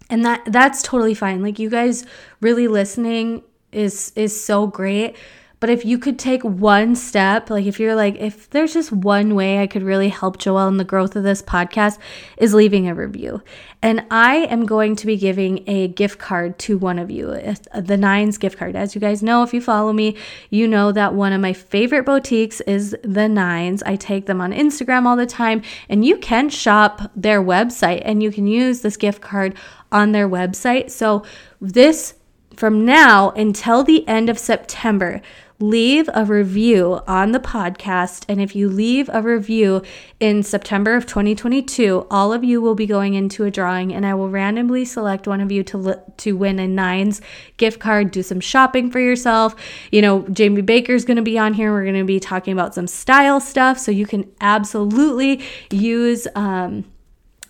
And 0.09 0.25
that 0.25 0.43
that's 0.47 0.83
totally 0.83 1.15
fine. 1.15 1.43
Like 1.43 1.59
you 1.59 1.71
guys 1.71 2.05
really 2.41 2.69
listening 2.69 3.43
is 3.73 4.13
is 4.15 4.45
so 4.45 4.67
great 4.67 5.17
but 5.59 5.71
if 5.71 5.85
you 5.85 5.99
could 5.99 6.19
take 6.19 6.43
one 6.45 6.95
step, 6.95 7.49
like 7.49 7.65
if 7.65 7.81
you're 7.81 7.95
like, 7.95 8.17
if 8.17 8.51
there's 8.51 8.75
just 8.75 8.93
one 8.93 9.35
way 9.35 9.61
I 9.61 9.67
could 9.67 9.83
really 9.83 10.11
help 10.11 10.37
Joelle 10.37 10.69
in 10.69 10.77
the 10.77 10.85
growth 10.85 11.17
of 11.17 11.23
this 11.23 11.41
podcast, 11.41 11.99
is 12.37 12.53
leaving 12.53 12.89
a 12.89 12.95
review. 12.95 13.43
And 13.83 14.05
I 14.11 14.37
am 14.47 14.67
going 14.67 14.97
to 14.97 15.07
be 15.07 15.17
giving 15.17 15.65
a 15.67 15.89
gift 15.89 16.19
card 16.19 16.59
to 16.61 16.77
one 16.77 16.99
of 16.99 17.11
you, 17.11 17.27
the 17.75 17.97
Nines 17.97 18.37
gift 18.37 18.59
card. 18.59 18.77
As 18.77 18.95
you 18.95 19.01
guys 19.01 19.23
know, 19.23 19.43
if 19.43 19.55
you 19.55 19.63
follow 19.63 19.93
me, 19.93 20.17
you 20.51 20.69
know 20.69 20.93
that 20.93 21.15
one 21.15 21.33
of 21.33 21.41
my 21.41 21.55
favorite 21.55 22.05
boutiques 22.05 22.61
is 22.63 22.95
the 23.03 23.29
Nines. 23.29 23.83
I 23.85 23.97
take 23.97 24.27
them 24.27 24.43
on 24.43 24.53
Instagram 24.53 25.07
all 25.07 25.17
the 25.17 25.27
time, 25.27 25.63
and 25.89 26.05
you 26.05 26.19
can 26.19 26.51
shop 26.51 27.11
their 27.17 27.43
website 27.43 28.03
and 28.05 28.23
you 28.23 28.31
can 28.31 28.47
use 28.47 28.83
this 28.83 28.97
gift 28.97 29.23
card 29.23 29.55
on 29.91 30.13
their 30.13 30.29
website. 30.29 30.91
So, 30.91 31.25
this 31.61 32.15
from 32.57 32.85
now 32.85 33.31
until 33.31 33.85
the 33.85 34.07
end 34.09 34.31
of 34.31 34.39
September, 34.39 35.21
leave 35.59 36.09
a 36.13 36.25
review 36.25 37.01
on 37.07 37.33
the 37.33 37.41
podcast. 37.41 38.25
And 38.29 38.41
if 38.41 38.55
you 38.55 38.69
leave 38.69 39.09
a 39.13 39.23
review 39.23 39.83
in 40.21 40.43
September 40.43 40.97
of 40.97 41.07
2022, 41.07 42.07
all 42.11 42.33
of 42.33 42.45
you 42.45 42.61
will 42.61 42.75
be 42.75 42.87
going 42.87 43.15
into 43.15 43.45
a 43.45 43.51
drawing, 43.51 43.93
and 43.93 44.05
I 44.05 44.15
will 44.15 44.29
randomly 44.29 44.85
select 44.85 45.27
one 45.27 45.41
of 45.41 45.51
you 45.51 45.63
to 45.65 46.03
to 46.17 46.33
win 46.33 46.59
a 46.59 46.67
Nines 46.67 47.21
gift 47.57 47.81
card. 47.81 48.11
Do 48.11 48.23
some 48.23 48.41
shopping 48.41 48.91
for 48.91 49.01
yourself. 49.01 49.55
You 49.91 50.03
know, 50.03 50.23
Jamie 50.29 50.63
Baker's 50.63 51.05
going 51.05 51.17
to 51.17 51.23
be 51.23 51.39
on 51.39 51.55
here. 51.55 51.73
We're 51.73 51.85
going 51.85 51.95
to 51.97 52.05
be 52.05 52.21
talking 52.21 52.53
about 52.53 52.75
some 52.75 52.87
style 52.87 53.41
stuff, 53.41 53.79
so 53.79 53.91
you 53.91 54.07
can 54.07 54.31
absolutely 54.41 55.43
use. 55.71 56.27
Um, 56.35 56.85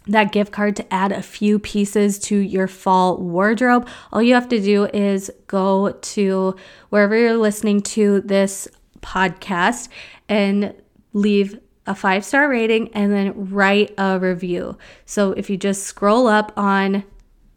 that 0.07 0.33
gift 0.33 0.53
card 0.53 0.77
to 0.77 0.95
add 0.95 1.13
a 1.13 1.23
few 1.23 1.59
pieces 1.59 2.19
to 2.19 2.37
your 2.37 2.69
fall 2.69 3.19
wardrobe. 3.19 3.89
All 4.13 4.23
you 4.23 4.35
have 4.35 4.49
to 4.51 4.61
do 4.61 4.87
is 4.87 5.31
go 5.47 5.93
to 5.93 6.57
wherever 6.91 7.17
you're 7.17 7.37
listening 7.37 7.83
to 7.83 8.21
this 8.21 8.69
podcast 9.01 9.89
and 10.29 10.75
leave 11.13 11.59
a 11.87 11.95
five 11.95 12.25
star 12.25 12.49
rating 12.49 12.89
and 12.95 13.13
then 13.13 13.51
write 13.51 13.95
a 13.99 14.19
review. 14.19 14.77
So 15.05 15.33
if 15.33 15.49
you 15.49 15.57
just 15.57 15.85
scroll 15.85 16.27
up 16.27 16.53
on 16.57 17.05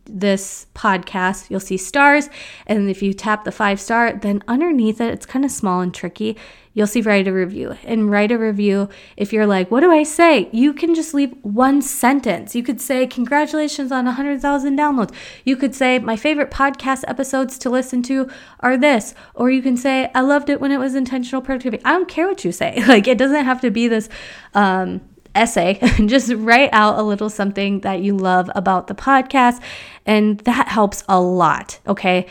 this 0.09 0.67
podcast, 0.73 1.49
you'll 1.49 1.59
see 1.59 1.77
stars. 1.77 2.29
And 2.67 2.89
if 2.89 3.01
you 3.01 3.13
tap 3.13 3.43
the 3.43 3.51
five 3.51 3.79
star, 3.79 4.13
then 4.13 4.43
underneath 4.47 4.99
it, 5.01 5.13
it's 5.13 5.25
kind 5.25 5.45
of 5.45 5.51
small 5.51 5.81
and 5.81 5.93
tricky 5.93 6.37
you'll 6.73 6.87
see 6.87 7.01
write 7.01 7.27
a 7.27 7.33
review. 7.33 7.75
And 7.83 8.09
write 8.09 8.31
a 8.31 8.37
review, 8.37 8.89
if 9.17 9.33
you're 9.33 9.45
like, 9.45 9.71
what 9.71 9.81
do 9.81 9.91
I 9.91 10.03
say? 10.03 10.49
You 10.51 10.73
can 10.73 10.95
just 10.95 11.13
leave 11.13 11.33
one 11.41 11.81
sentence. 11.81 12.55
You 12.55 12.63
could 12.63 12.79
say, 12.79 13.07
congratulations 13.07 13.91
on 13.91 14.05
100,000 14.05 14.77
downloads. 14.77 15.13
You 15.43 15.57
could 15.57 15.75
say, 15.75 15.99
my 15.99 16.15
favorite 16.15 16.51
podcast 16.51 17.03
episodes 17.07 17.57
to 17.59 17.69
listen 17.69 18.01
to 18.03 18.29
are 18.61 18.77
this. 18.77 19.13
Or 19.33 19.49
you 19.49 19.61
can 19.61 19.77
say, 19.77 20.11
I 20.13 20.21
loved 20.21 20.49
it 20.49 20.61
when 20.61 20.71
it 20.71 20.77
was 20.77 20.95
intentional 20.95 21.41
productivity. 21.41 21.83
I 21.83 21.91
don't 21.91 22.07
care 22.07 22.27
what 22.27 22.45
you 22.45 22.51
say. 22.51 22.83
Like, 22.89 23.07
it 23.07 23.19
doesn't 23.19 23.45
have 23.45 23.61
to 23.61 23.69
be 23.69 23.87
this, 23.87 24.09
um, 24.55 25.01
essay 25.35 25.79
just 26.05 26.31
write 26.33 26.69
out 26.73 26.97
a 26.97 27.03
little 27.03 27.29
something 27.29 27.79
that 27.81 28.01
you 28.01 28.15
love 28.15 28.49
about 28.55 28.87
the 28.87 28.95
podcast 28.95 29.61
and 30.05 30.39
that 30.41 30.67
helps 30.67 31.03
a 31.07 31.19
lot 31.19 31.79
okay 31.87 32.25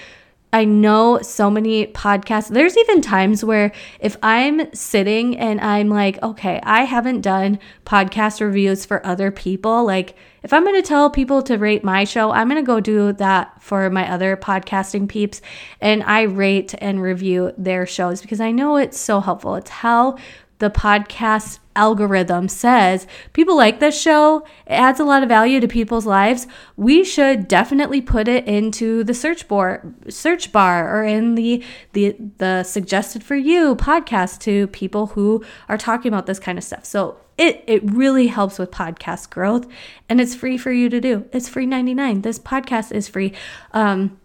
I 0.51 0.65
know 0.65 1.21
so 1.21 1.51
many 1.51 1.87
podcasts. 1.89 2.49
There's 2.49 2.77
even 2.79 3.03
times 3.03 3.45
where 3.45 3.71
if 4.01 4.17
I'm 4.23 4.73
sitting 4.73 5.37
and 5.37 5.61
I'm 5.61 5.91
like, 5.91 6.23
okay, 6.23 6.59
I 6.63 6.85
haven't 6.85 7.21
done 7.21 7.59
podcast 7.85 8.41
reviews 8.41 8.87
for 8.87 9.05
other 9.05 9.31
people, 9.31 9.85
like 9.85 10.17
if 10.43 10.55
I'm 10.55 10.65
going 10.65 10.81
to 10.81 10.87
tell 10.89 11.11
people 11.11 11.43
to 11.43 11.59
rate 11.59 11.85
my 11.85 12.05
show, 12.05 12.31
I'm 12.31 12.49
going 12.49 12.63
to 12.63 12.67
go 12.67 12.81
do 12.81 13.13
that 13.15 13.63
for 13.63 13.91
my 13.91 14.11
other 14.11 14.39
podcasting 14.39 15.07
peeps 15.07 15.43
and 15.83 16.03
I 16.03 16.23
rate 16.23 16.75
and 16.79 17.03
review 17.03 17.53
their 17.59 17.85
shows 17.85 18.23
because 18.23 18.41
I 18.41 18.51
know 18.51 18.77
it's 18.77 18.99
so 18.99 19.21
helpful. 19.21 19.55
It's 19.57 19.71
how 19.71 20.17
the 20.59 20.71
podcast 20.71 21.59
algorithm 21.77 22.49
says 22.49 23.07
people 23.33 23.57
like 23.57 23.79
this 23.79 23.99
show, 23.99 24.45
it 24.67 24.73
adds 24.73 24.99
a 24.99 25.05
lot 25.05 25.23
of 25.23 25.29
value 25.29 25.61
to 25.61 25.69
people's 25.69 26.07
lives, 26.07 26.47
we 26.77 27.05
should 27.05 27.47
definitely 27.47 28.01
put 28.01 28.27
it 28.27 28.47
into 28.47 29.05
the 29.05 29.15
search 29.15 29.47
bar 29.47 29.87
search 30.09 30.51
bar 30.51 30.95
or 30.95 31.05
in 31.05 31.37
the 31.37 31.65
the 31.93 32.17
the 32.39 32.65
suggested 32.65 33.23
for 33.23 33.37
you 33.37 33.77
podcast 33.77 34.41
to 34.41 34.67
people 34.69 35.07
who 35.09 35.45
are 35.69 35.79
talking 35.79 36.13
about 36.13 36.27
this 36.27 36.41
kind 36.41 36.59
of 36.59 36.65
stuff. 36.65 36.85
So 36.85 37.19
it 37.37 37.63
it 37.67 37.89
really 37.89 38.27
helps 38.27 38.59
with 38.59 38.73
podcast 38.73 39.31
growth 39.31 39.67
and 40.09 40.21
it's 40.21 40.35
free 40.35 40.59
for 40.59 40.73
you 40.73 40.89
to 40.89 41.01
do. 41.01 41.29
It's 41.33 41.49
free 41.49 41.67
99. 41.67 42.23
This 42.23 42.39
podcast 42.39 42.93
is 42.93 43.09
free. 43.09 43.33
Um 43.73 44.19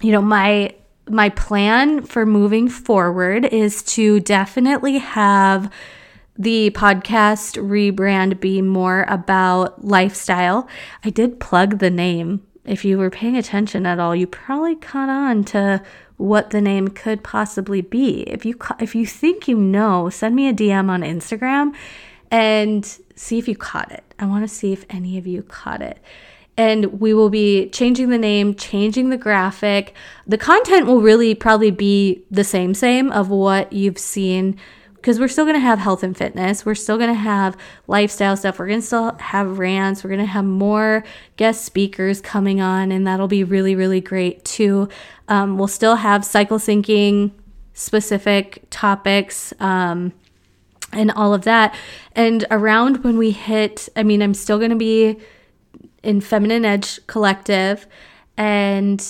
you 0.00 0.12
know, 0.12 0.22
my 0.22 0.74
my 1.08 1.28
plan 1.28 2.02
for 2.02 2.26
moving 2.26 2.68
forward 2.68 3.44
is 3.44 3.82
to 3.82 4.20
definitely 4.20 4.98
have 4.98 5.72
the 6.38 6.70
podcast 6.70 7.56
rebrand 7.62 8.40
be 8.40 8.60
more 8.60 9.06
about 9.08 9.84
lifestyle. 9.84 10.68
I 11.04 11.10
did 11.10 11.40
plug 11.40 11.78
the 11.78 11.90
name. 11.90 12.46
If 12.64 12.84
you 12.84 12.98
were 12.98 13.10
paying 13.10 13.36
attention 13.36 13.86
at 13.86 14.00
all, 14.00 14.14
you 14.14 14.26
probably 14.26 14.74
caught 14.74 15.08
on 15.08 15.44
to 15.44 15.82
what 16.16 16.50
the 16.50 16.60
name 16.60 16.88
could 16.88 17.22
possibly 17.22 17.80
be. 17.80 18.22
If 18.22 18.44
you 18.44 18.58
if 18.80 18.94
you 18.94 19.06
think 19.06 19.46
you 19.46 19.56
know, 19.56 20.10
send 20.10 20.34
me 20.34 20.48
a 20.48 20.52
DM 20.52 20.88
on 20.88 21.02
Instagram 21.02 21.74
and 22.30 22.84
see 23.14 23.38
if 23.38 23.46
you 23.46 23.56
caught 23.56 23.92
it. 23.92 24.02
I 24.18 24.26
want 24.26 24.46
to 24.46 24.52
see 24.52 24.72
if 24.72 24.84
any 24.90 25.16
of 25.18 25.26
you 25.26 25.42
caught 25.42 25.80
it 25.80 25.98
and 26.56 27.00
we 27.00 27.12
will 27.12 27.30
be 27.30 27.68
changing 27.70 28.10
the 28.10 28.18
name, 28.18 28.54
changing 28.54 29.10
the 29.10 29.16
graphic. 29.16 29.94
The 30.26 30.38
content 30.38 30.86
will 30.86 31.02
really 31.02 31.34
probably 31.34 31.70
be 31.70 32.24
the 32.30 32.44
same, 32.44 32.74
same 32.74 33.10
of 33.12 33.28
what 33.28 33.72
you've 33.72 33.98
seen 33.98 34.58
because 35.06 35.20
we're 35.20 35.28
still 35.28 35.44
going 35.44 35.54
to 35.54 35.60
have 35.60 35.78
health 35.78 36.02
and 36.02 36.16
fitness. 36.16 36.66
We're 36.66 36.74
still 36.74 36.96
going 36.96 37.10
to 37.10 37.14
have 37.14 37.56
lifestyle 37.86 38.36
stuff. 38.36 38.58
We're 38.58 38.66
going 38.66 38.80
to 38.80 38.86
still 38.86 39.14
have 39.18 39.58
rants. 39.58 40.02
We're 40.02 40.10
going 40.10 40.18
to 40.18 40.26
have 40.26 40.44
more 40.44 41.04
guest 41.36 41.64
speakers 41.64 42.20
coming 42.20 42.60
on, 42.60 42.90
and 42.90 43.06
that'll 43.06 43.28
be 43.28 43.44
really, 43.44 43.76
really 43.76 44.00
great 44.00 44.44
too. 44.44 44.88
Um, 45.28 45.58
we'll 45.58 45.68
still 45.68 45.94
have 45.94 46.24
cycle 46.24 46.58
syncing 46.58 47.30
specific 47.72 48.64
topics. 48.70 49.52
Um, 49.60 50.12
and 50.92 51.10
all 51.12 51.34
of 51.34 51.42
that. 51.42 51.74
And 52.12 52.44
around 52.50 53.04
when 53.04 53.18
we 53.18 53.30
hit, 53.30 53.88
I 53.96 54.02
mean, 54.02 54.22
I'm 54.22 54.34
still 54.34 54.58
going 54.58 54.70
to 54.70 54.76
be 54.76 55.18
in 56.06 56.20
Feminine 56.20 56.64
Edge 56.64 57.04
Collective. 57.08 57.86
And 58.36 59.04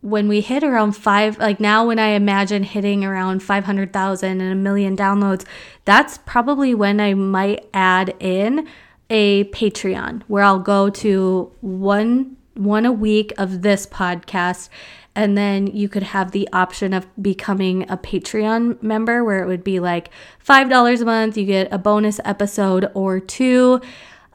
when 0.00 0.28
we 0.28 0.40
hit 0.40 0.64
around 0.64 0.92
five, 0.92 1.38
like 1.38 1.60
now 1.60 1.86
when 1.86 1.98
I 1.98 2.08
imagine 2.08 2.64
hitting 2.64 3.04
around 3.04 3.42
500,000 3.42 4.40
and 4.40 4.52
a 4.52 4.54
million 4.54 4.96
downloads, 4.96 5.44
that's 5.84 6.18
probably 6.26 6.74
when 6.74 7.00
I 7.00 7.14
might 7.14 7.68
add 7.72 8.14
in 8.18 8.66
a 9.08 9.44
Patreon 9.44 10.22
where 10.26 10.42
I'll 10.42 10.58
go 10.58 10.90
to 10.90 11.52
one 11.60 12.36
one 12.54 12.86
a 12.86 12.92
week 12.92 13.34
of 13.36 13.60
this 13.60 13.86
podcast 13.86 14.70
and 15.14 15.36
then 15.36 15.66
you 15.66 15.88
could 15.88 16.02
have 16.02 16.32
the 16.32 16.48
option 16.52 16.92
of 16.92 17.06
becoming 17.22 17.88
a 17.90 17.96
Patreon 17.96 18.82
member 18.82 19.24
where 19.24 19.42
it 19.42 19.46
would 19.46 19.64
be 19.64 19.78
like 19.78 20.10
$5 20.46 21.00
a 21.00 21.04
month, 21.04 21.36
you 21.36 21.46
get 21.46 21.72
a 21.72 21.78
bonus 21.78 22.18
episode 22.24 22.90
or 22.94 23.20
two. 23.20 23.80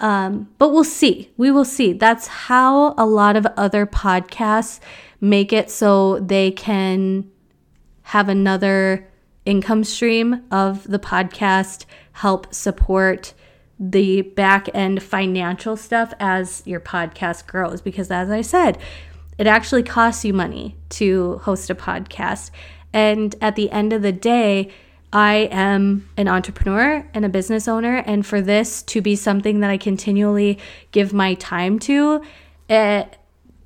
Um, 0.01 0.49
but 0.57 0.69
we'll 0.69 0.83
see. 0.83 1.31
We 1.37 1.51
will 1.51 1.63
see. 1.63 1.93
That's 1.93 2.27
how 2.27 2.95
a 2.97 3.05
lot 3.05 3.35
of 3.35 3.45
other 3.55 3.85
podcasts 3.85 4.79
make 5.21 5.53
it 5.53 5.69
so 5.69 6.19
they 6.19 6.51
can 6.51 7.29
have 8.01 8.27
another 8.27 9.07
income 9.45 9.83
stream 9.83 10.43
of 10.51 10.83
the 10.87 10.99
podcast, 10.99 11.85
help 12.13 12.53
support 12.53 13.33
the 13.79 14.21
back 14.21 14.69
end 14.73 15.01
financial 15.01 15.77
stuff 15.77 16.13
as 16.19 16.63
your 16.65 16.79
podcast 16.79 17.45
grows. 17.45 17.79
Because 17.79 18.09
as 18.09 18.31
I 18.31 18.41
said, 18.41 18.79
it 19.37 19.45
actually 19.47 19.83
costs 19.83 20.25
you 20.25 20.33
money 20.33 20.75
to 20.89 21.37
host 21.43 21.69
a 21.69 21.75
podcast. 21.75 22.49
And 22.91 23.35
at 23.39 23.55
the 23.55 23.69
end 23.69 23.93
of 23.93 24.01
the 24.01 24.11
day, 24.11 24.71
I 25.13 25.49
am 25.51 26.09
an 26.15 26.27
entrepreneur 26.27 27.05
and 27.13 27.25
a 27.25 27.29
business 27.29 27.67
owner, 27.67 27.97
and 27.97 28.25
for 28.25 28.41
this 28.41 28.81
to 28.83 29.01
be 29.01 29.15
something 29.15 29.59
that 29.59 29.69
I 29.69 29.77
continually 29.77 30.57
give 30.91 31.11
my 31.11 31.33
time 31.33 31.79
to, 31.79 32.23
it 32.69 33.17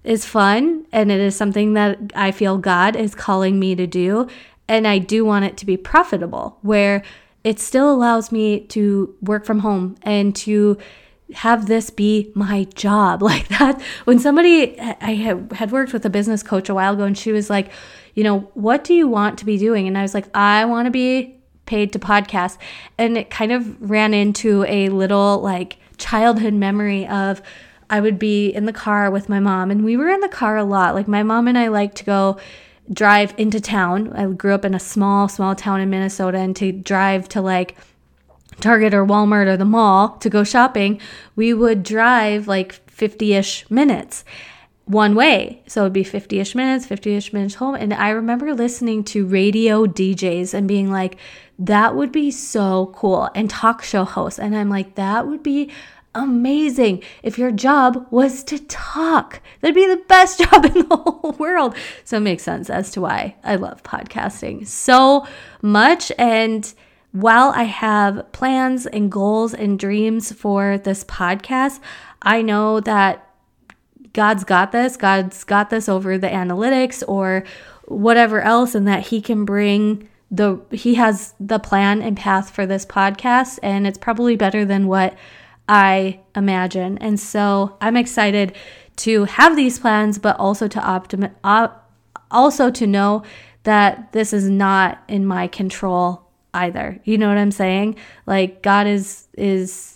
is 0.04 0.26
fun 0.26 0.86
and 0.92 1.12
it 1.12 1.20
is 1.20 1.36
something 1.36 1.74
that 1.74 2.00
I 2.16 2.32
feel 2.32 2.58
God 2.58 2.96
is 2.96 3.16
calling 3.16 3.60
me 3.60 3.76
to 3.76 3.88
do. 3.88 4.28
And 4.68 4.88
I 4.88 4.98
do 4.98 5.26
want 5.26 5.46
it 5.46 5.58
to 5.58 5.66
be 5.66 5.78
profitable, 5.78 6.58
where 6.62 7.04
it 7.44 7.60
still 7.60 7.94
allows 7.94 8.32
me 8.32 8.62
to 8.62 9.16
work 9.22 9.46
from 9.46 9.60
home 9.60 9.96
and 10.02 10.36
to 10.38 10.78
have 11.34 11.68
this 11.68 11.90
be 11.90 12.32
my 12.34 12.64
job 12.76 13.22
like 13.22 13.48
that. 13.50 13.80
When 14.06 14.20
somebody, 14.20 14.80
I 14.80 15.14
had 15.54 15.72
worked 15.72 15.94
with 15.94 16.06
a 16.06 16.10
business 16.10 16.42
coach 16.42 16.70
a 16.70 16.74
while 16.74 16.94
ago, 16.94 17.04
and 17.04 17.18
she 17.18 17.32
was 17.32 17.50
like, 17.50 17.72
you 18.16 18.24
know, 18.24 18.52
what 18.54 18.84
do 18.84 18.94
you 18.94 19.08
want 19.08 19.38
to 19.40 19.46
be 19.46 19.58
doing? 19.58 19.88
And 19.88 19.98
I 19.98 20.02
was 20.02 20.14
like, 20.14 20.26
I 20.36 20.66
want 20.66 20.86
to 20.86 20.92
be 20.92 21.35
paid 21.66 21.94
to 21.94 22.00
podcast. 22.00 22.58
And 22.98 23.18
it 23.18 23.30
kind 23.30 23.52
of 23.52 23.90
ran 23.90 24.14
into 24.14 24.64
a 24.66 24.90
little 24.90 25.42
like 25.42 25.78
childhood 25.98 26.54
memory 26.54 27.08
of 27.08 27.42
I 27.90 28.00
would 28.00 28.18
be 28.18 28.50
in 28.50 28.66
the 28.66 28.74
car 28.74 29.12
with 29.12 29.30
my 29.30 29.40
mom, 29.40 29.70
and 29.70 29.86
we 29.86 29.96
were 29.96 30.10
in 30.10 30.20
the 30.22 30.30
car 30.30 30.58
a 30.58 30.64
lot. 30.64 30.96
Like, 30.96 31.08
my 31.08 31.24
mom 31.24 31.48
and 31.48 31.58
I 31.58 31.68
like 31.68 31.94
to 31.96 32.04
go 32.04 32.38
drive 32.92 33.34
into 33.38 33.60
town. 33.60 34.12
I 34.14 34.26
grew 34.26 34.54
up 34.54 34.66
in 34.66 34.74
a 34.74 34.80
small, 34.80 35.28
small 35.28 35.56
town 35.56 35.82
in 35.82 35.90
Minnesota, 35.90 36.40
and 36.40 36.56
to 36.56 36.72
drive 36.72 37.30
to 37.30 37.42
like 37.42 37.78
Target 38.60 38.94
or 38.94 39.06
Walmart 39.06 39.48
or 39.48 39.58
the 39.58 39.66
mall 39.66 40.18
to 40.18 40.30
go 40.30 40.44
shopping, 40.44 41.00
we 41.36 41.54
would 41.54 41.84
drive 41.84 42.48
like 42.48 42.74
50 42.90 43.34
ish 43.34 43.70
minutes 43.70 44.24
one 44.86 45.16
way. 45.16 45.62
So 45.68 45.82
it'd 45.82 45.94
be 45.94 46.04
50 46.04 46.40
ish 46.40 46.56
minutes, 46.56 46.86
50 46.86 47.16
ish 47.16 47.34
minutes 47.34 47.56
home. 47.56 47.76
And 47.76 47.94
I 47.94 48.10
remember 48.10 48.54
listening 48.54 49.04
to 49.06 49.26
radio 49.26 49.86
DJs 49.86 50.54
and 50.54 50.68
being 50.68 50.92
like, 50.92 51.18
that 51.60 51.96
would 51.96 52.12
be 52.12 52.32
so 52.32 52.92
cool. 52.96 53.30
And 53.36 53.50
talk 53.50 53.84
show 53.84 54.04
hosts. 54.04 54.40
And 54.40 54.56
I'm 54.56 54.70
like, 54.70 54.96
that 54.96 55.28
would 55.28 55.44
be 55.44 55.72
amazing 56.14 57.04
if 57.24 57.38
your 57.38 57.52
job 57.52 58.08
was 58.10 58.44
to 58.46 58.58
talk. 58.66 59.42
That'd 59.62 59.76
be 59.76 59.86
the 59.86 60.04
best 60.08 60.40
job 60.50 60.66
in 60.66 60.88
the 60.88 60.96
whole 60.96 61.36
world. 61.38 61.76
So 62.04 62.18
it 62.18 62.22
makes 62.22 62.44
sense 62.44 62.70
as 62.70 62.92
to 62.92 63.02
why 63.02 63.36
I 63.44 63.56
love 63.56 63.84
podcasting 63.84 64.66
so 64.68 65.28
much. 65.62 66.12
And 66.18 66.74
while 67.12 67.52
I 67.56 67.64
have 67.64 68.32
plans 68.32 68.86
and 68.86 69.12
goals 69.12 69.54
and 69.54 69.80
dreams 69.80 70.32
for 70.32 70.78
this 70.78 71.04
podcast, 71.04 71.80
I 72.22 72.42
know 72.42 72.80
that 72.82 73.30
God's 74.14 74.44
got 74.44 74.72
this. 74.72 74.98
God's 74.98 75.44
got 75.44 75.70
this 75.70 75.88
over 75.88 76.18
the 76.18 76.28
analytics 76.28 77.04
or 77.08 77.44
whatever 77.86 78.42
else, 78.42 78.74
and 78.74 78.88
that 78.88 79.08
He 79.08 79.22
can 79.22 79.46
bring 79.46 80.10
the, 80.32 80.60
He 80.72 80.96
has 80.96 81.34
the 81.40 81.60
plan 81.60 82.02
and 82.02 82.18
path 82.18 82.50
for 82.50 82.66
this 82.66 82.86
podcast, 82.86 83.60
and 83.62 83.86
it's 83.86 83.98
probably 83.98 84.36
better 84.36 84.66
than 84.66 84.88
what 84.88 85.16
I 85.68 86.20
imagine. 86.36 86.98
And 87.00 87.20
so 87.20 87.78
I'm 87.82 87.98
excited 87.98 88.56
to 88.98 89.26
have 89.26 89.56
these 89.56 89.80
plans, 89.80 90.18
but 90.18 90.38
also 90.40 90.68
to 90.68 90.80
optimi- 90.80 91.32
op- 91.44 91.92
also 92.32 92.70
to 92.72 92.88
know 92.88 93.24
that 93.64 94.12
this 94.12 94.34
is 94.34 94.50
not 94.50 95.04
in 95.08 95.26
my 95.26 95.48
control 95.48 96.26
either. 96.54 97.00
You 97.04 97.18
know 97.18 97.28
what 97.28 97.38
I'm 97.38 97.52
saying? 97.52 97.98
Like 98.26 98.62
God 98.62 98.88
is 98.88 99.28
is 99.38 99.95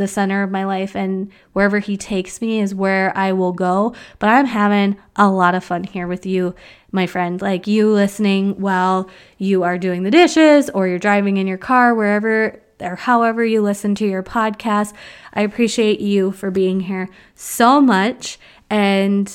the 0.00 0.08
center 0.08 0.42
of 0.42 0.50
my 0.50 0.64
life 0.64 0.96
and 0.96 1.30
wherever 1.52 1.78
he 1.78 1.96
takes 1.96 2.40
me 2.40 2.60
is 2.60 2.74
where 2.74 3.16
I 3.16 3.32
will 3.32 3.52
go. 3.52 3.94
But 4.18 4.30
I'm 4.30 4.46
having 4.46 4.96
a 5.14 5.30
lot 5.30 5.54
of 5.54 5.62
fun 5.62 5.84
here 5.84 6.08
with 6.08 6.26
you, 6.26 6.54
my 6.90 7.06
friend. 7.06 7.40
Like 7.40 7.68
you 7.68 7.92
listening 7.92 8.60
while 8.60 9.08
you 9.38 9.62
are 9.62 9.78
doing 9.78 10.02
the 10.02 10.10
dishes 10.10 10.68
or 10.70 10.88
you're 10.88 10.98
driving 10.98 11.36
in 11.36 11.46
your 11.46 11.58
car, 11.58 11.94
wherever 11.94 12.60
or 12.80 12.96
however 12.96 13.44
you 13.44 13.62
listen 13.62 13.94
to 13.96 14.06
your 14.06 14.22
podcast. 14.22 14.94
I 15.34 15.42
appreciate 15.42 16.00
you 16.00 16.32
for 16.32 16.50
being 16.50 16.80
here 16.80 17.08
so 17.34 17.80
much. 17.80 18.38
And 18.68 19.32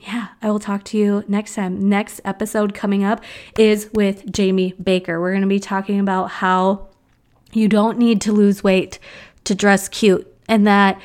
yeah, 0.00 0.28
I 0.40 0.50
will 0.50 0.58
talk 0.58 0.84
to 0.84 0.98
you 0.98 1.24
next 1.28 1.54
time. 1.54 1.88
Next 1.88 2.20
episode 2.24 2.74
coming 2.74 3.04
up 3.04 3.22
is 3.58 3.90
with 3.92 4.30
Jamie 4.32 4.74
Baker. 4.82 5.20
We're 5.20 5.32
going 5.32 5.42
to 5.42 5.48
be 5.48 5.60
talking 5.60 6.00
about 6.00 6.30
how 6.30 6.88
you 7.52 7.68
don't 7.68 7.98
need 7.98 8.20
to 8.22 8.32
lose 8.32 8.64
weight 8.64 8.98
to 9.44 9.54
dress 9.54 9.88
cute 9.88 10.26
and 10.48 10.66
that 10.66 11.00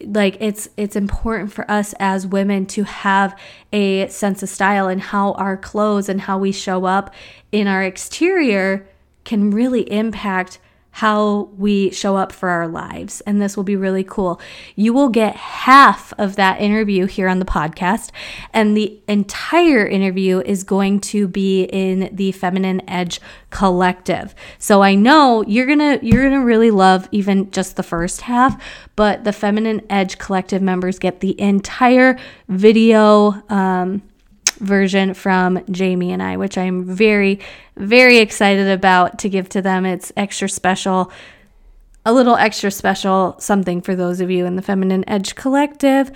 like 0.00 0.36
it's 0.40 0.68
it's 0.76 0.94
important 0.94 1.52
for 1.52 1.68
us 1.70 1.94
as 1.98 2.26
women 2.26 2.66
to 2.66 2.84
have 2.84 3.38
a 3.72 4.06
sense 4.08 4.42
of 4.42 4.48
style 4.48 4.88
and 4.88 5.00
how 5.00 5.32
our 5.32 5.56
clothes 5.56 6.08
and 6.08 6.20
how 6.20 6.38
we 6.38 6.52
show 6.52 6.84
up 6.84 7.12
in 7.50 7.66
our 7.66 7.82
exterior 7.82 8.86
can 9.24 9.50
really 9.50 9.90
impact 9.92 10.58
how 10.90 11.50
we 11.56 11.90
show 11.90 12.16
up 12.16 12.32
for 12.32 12.48
our 12.48 12.66
lives. 12.66 13.20
And 13.22 13.40
this 13.40 13.56
will 13.56 13.64
be 13.64 13.76
really 13.76 14.02
cool. 14.02 14.40
You 14.74 14.92
will 14.92 15.08
get 15.08 15.36
half 15.36 16.12
of 16.18 16.36
that 16.36 16.60
interview 16.60 17.06
here 17.06 17.28
on 17.28 17.38
the 17.38 17.44
podcast, 17.44 18.10
and 18.52 18.76
the 18.76 18.98
entire 19.06 19.86
interview 19.86 20.40
is 20.40 20.64
going 20.64 21.00
to 21.00 21.28
be 21.28 21.64
in 21.64 22.10
the 22.12 22.32
Feminine 22.32 22.82
Edge 22.88 23.20
Collective. 23.50 24.34
So 24.58 24.82
I 24.82 24.94
know 24.94 25.44
you're 25.46 25.66
going 25.66 25.78
to 25.78 25.98
you're 26.04 26.28
going 26.28 26.40
to 26.40 26.44
really 26.44 26.70
love 26.70 27.08
even 27.12 27.50
just 27.50 27.76
the 27.76 27.82
first 27.82 28.22
half, 28.22 28.60
but 28.96 29.24
the 29.24 29.32
Feminine 29.32 29.82
Edge 29.88 30.18
Collective 30.18 30.62
members 30.62 30.98
get 30.98 31.20
the 31.20 31.40
entire 31.40 32.18
video 32.48 33.42
um 33.48 34.02
version 34.52 35.14
from 35.14 35.64
Jamie 35.70 36.12
and 36.12 36.22
I, 36.22 36.36
which 36.36 36.58
I'm 36.58 36.84
very, 36.84 37.40
very 37.76 38.18
excited 38.18 38.68
about 38.68 39.18
to 39.20 39.28
give 39.28 39.48
to 39.50 39.62
them. 39.62 39.86
It's 39.86 40.12
extra 40.16 40.48
special, 40.48 41.12
a 42.04 42.12
little 42.12 42.36
extra 42.36 42.70
special 42.70 43.36
something 43.38 43.80
for 43.80 43.94
those 43.94 44.20
of 44.20 44.30
you 44.30 44.46
in 44.46 44.56
the 44.56 44.62
Feminine 44.62 45.08
Edge 45.08 45.34
Collective. 45.34 46.10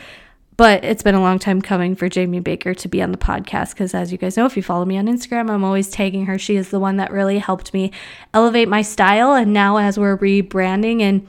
But 0.56 0.84
it's 0.84 1.02
been 1.02 1.14
a 1.14 1.20
long 1.20 1.38
time 1.38 1.62
coming 1.62 1.96
for 1.96 2.08
Jamie 2.08 2.40
Baker 2.40 2.74
to 2.74 2.88
be 2.88 3.02
on 3.02 3.10
the 3.10 3.18
podcast 3.18 3.70
because, 3.70 3.94
as 3.94 4.12
you 4.12 4.18
guys 4.18 4.36
know, 4.36 4.44
if 4.44 4.56
you 4.56 4.62
follow 4.62 4.84
me 4.84 4.98
on 4.98 5.06
Instagram, 5.06 5.50
I'm 5.50 5.64
always 5.64 5.90
tagging 5.90 6.26
her. 6.26 6.38
She 6.38 6.56
is 6.56 6.68
the 6.70 6.78
one 6.78 6.98
that 6.98 7.10
really 7.10 7.38
helped 7.38 7.72
me 7.72 7.90
elevate 8.34 8.68
my 8.68 8.82
style. 8.82 9.32
And 9.32 9.54
now, 9.54 9.78
as 9.78 9.98
we're 9.98 10.16
rebranding 10.18 11.00
and 11.00 11.26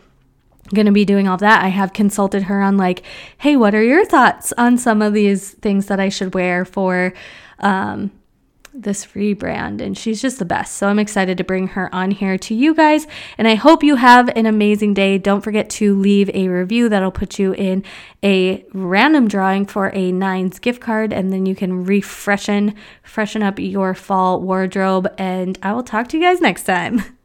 going 0.70 0.86
to 0.86 0.92
be 0.92 1.06
doing 1.06 1.28
all 1.28 1.38
that. 1.38 1.64
I 1.64 1.70
have 1.70 1.94
consulted 1.94 2.44
her 2.44 2.62
on 2.62 2.78
like, 2.78 3.04
hey, 3.38 3.56
what 3.56 3.76
are 3.76 3.84
your 3.84 4.06
thoughts 4.06 4.54
on 4.58 4.78
some 4.78 5.02
of 5.02 5.14
these 5.14 5.52
things 5.52 5.88
that 5.88 6.00
I 6.00 6.10
should 6.10 6.34
wear 6.34 6.66
for 6.66 7.14
um, 7.60 8.12
this 8.74 9.08
rebrand? 9.08 9.82
And 9.82 9.98
she's 9.98 10.22
just 10.22 10.40
the 10.40 10.46
best. 10.46 10.76
So 10.76 10.88
I'm 10.88 11.00
excited 11.00 11.38
to 11.38 11.44
bring 11.44 11.68
her 11.70 11.94
on 11.94 12.12
here 12.12 12.38
to 12.38 12.56
you 12.56 12.74
guys. 12.74 13.08
And 13.38 13.48
I 13.48 13.56
hope 13.56 13.84
you 13.84 13.98
have 13.98 14.30
an 14.38 14.46
amazing 14.46 14.94
day. 14.94 15.18
Don't 15.18 15.42
forget 15.42 15.70
to 15.72 15.96
leave 15.96 16.30
a 16.34 16.48
review 16.48 16.88
that'll 16.88 17.12
put 17.12 17.38
you 17.38 17.54
in 17.54 17.84
a 18.24 18.66
random 18.74 19.28
drawing 19.28 19.66
for 19.66 19.92
a 19.94 20.12
Nines 20.14 20.60
gift 20.60 20.82
card. 20.82 21.12
And 21.12 21.32
then 21.32 21.46
you 21.46 21.56
can 21.56 21.86
refreshen, 21.86 22.74
freshen 23.04 23.44
up 23.44 23.60
your 23.60 23.94
fall 23.94 24.40
wardrobe. 24.42 25.14
And 25.18 25.60
I 25.62 25.74
will 25.74 25.84
talk 25.84 26.08
to 26.10 26.18
you 26.18 26.24
guys 26.24 26.40
next 26.40 26.64
time. 26.64 27.04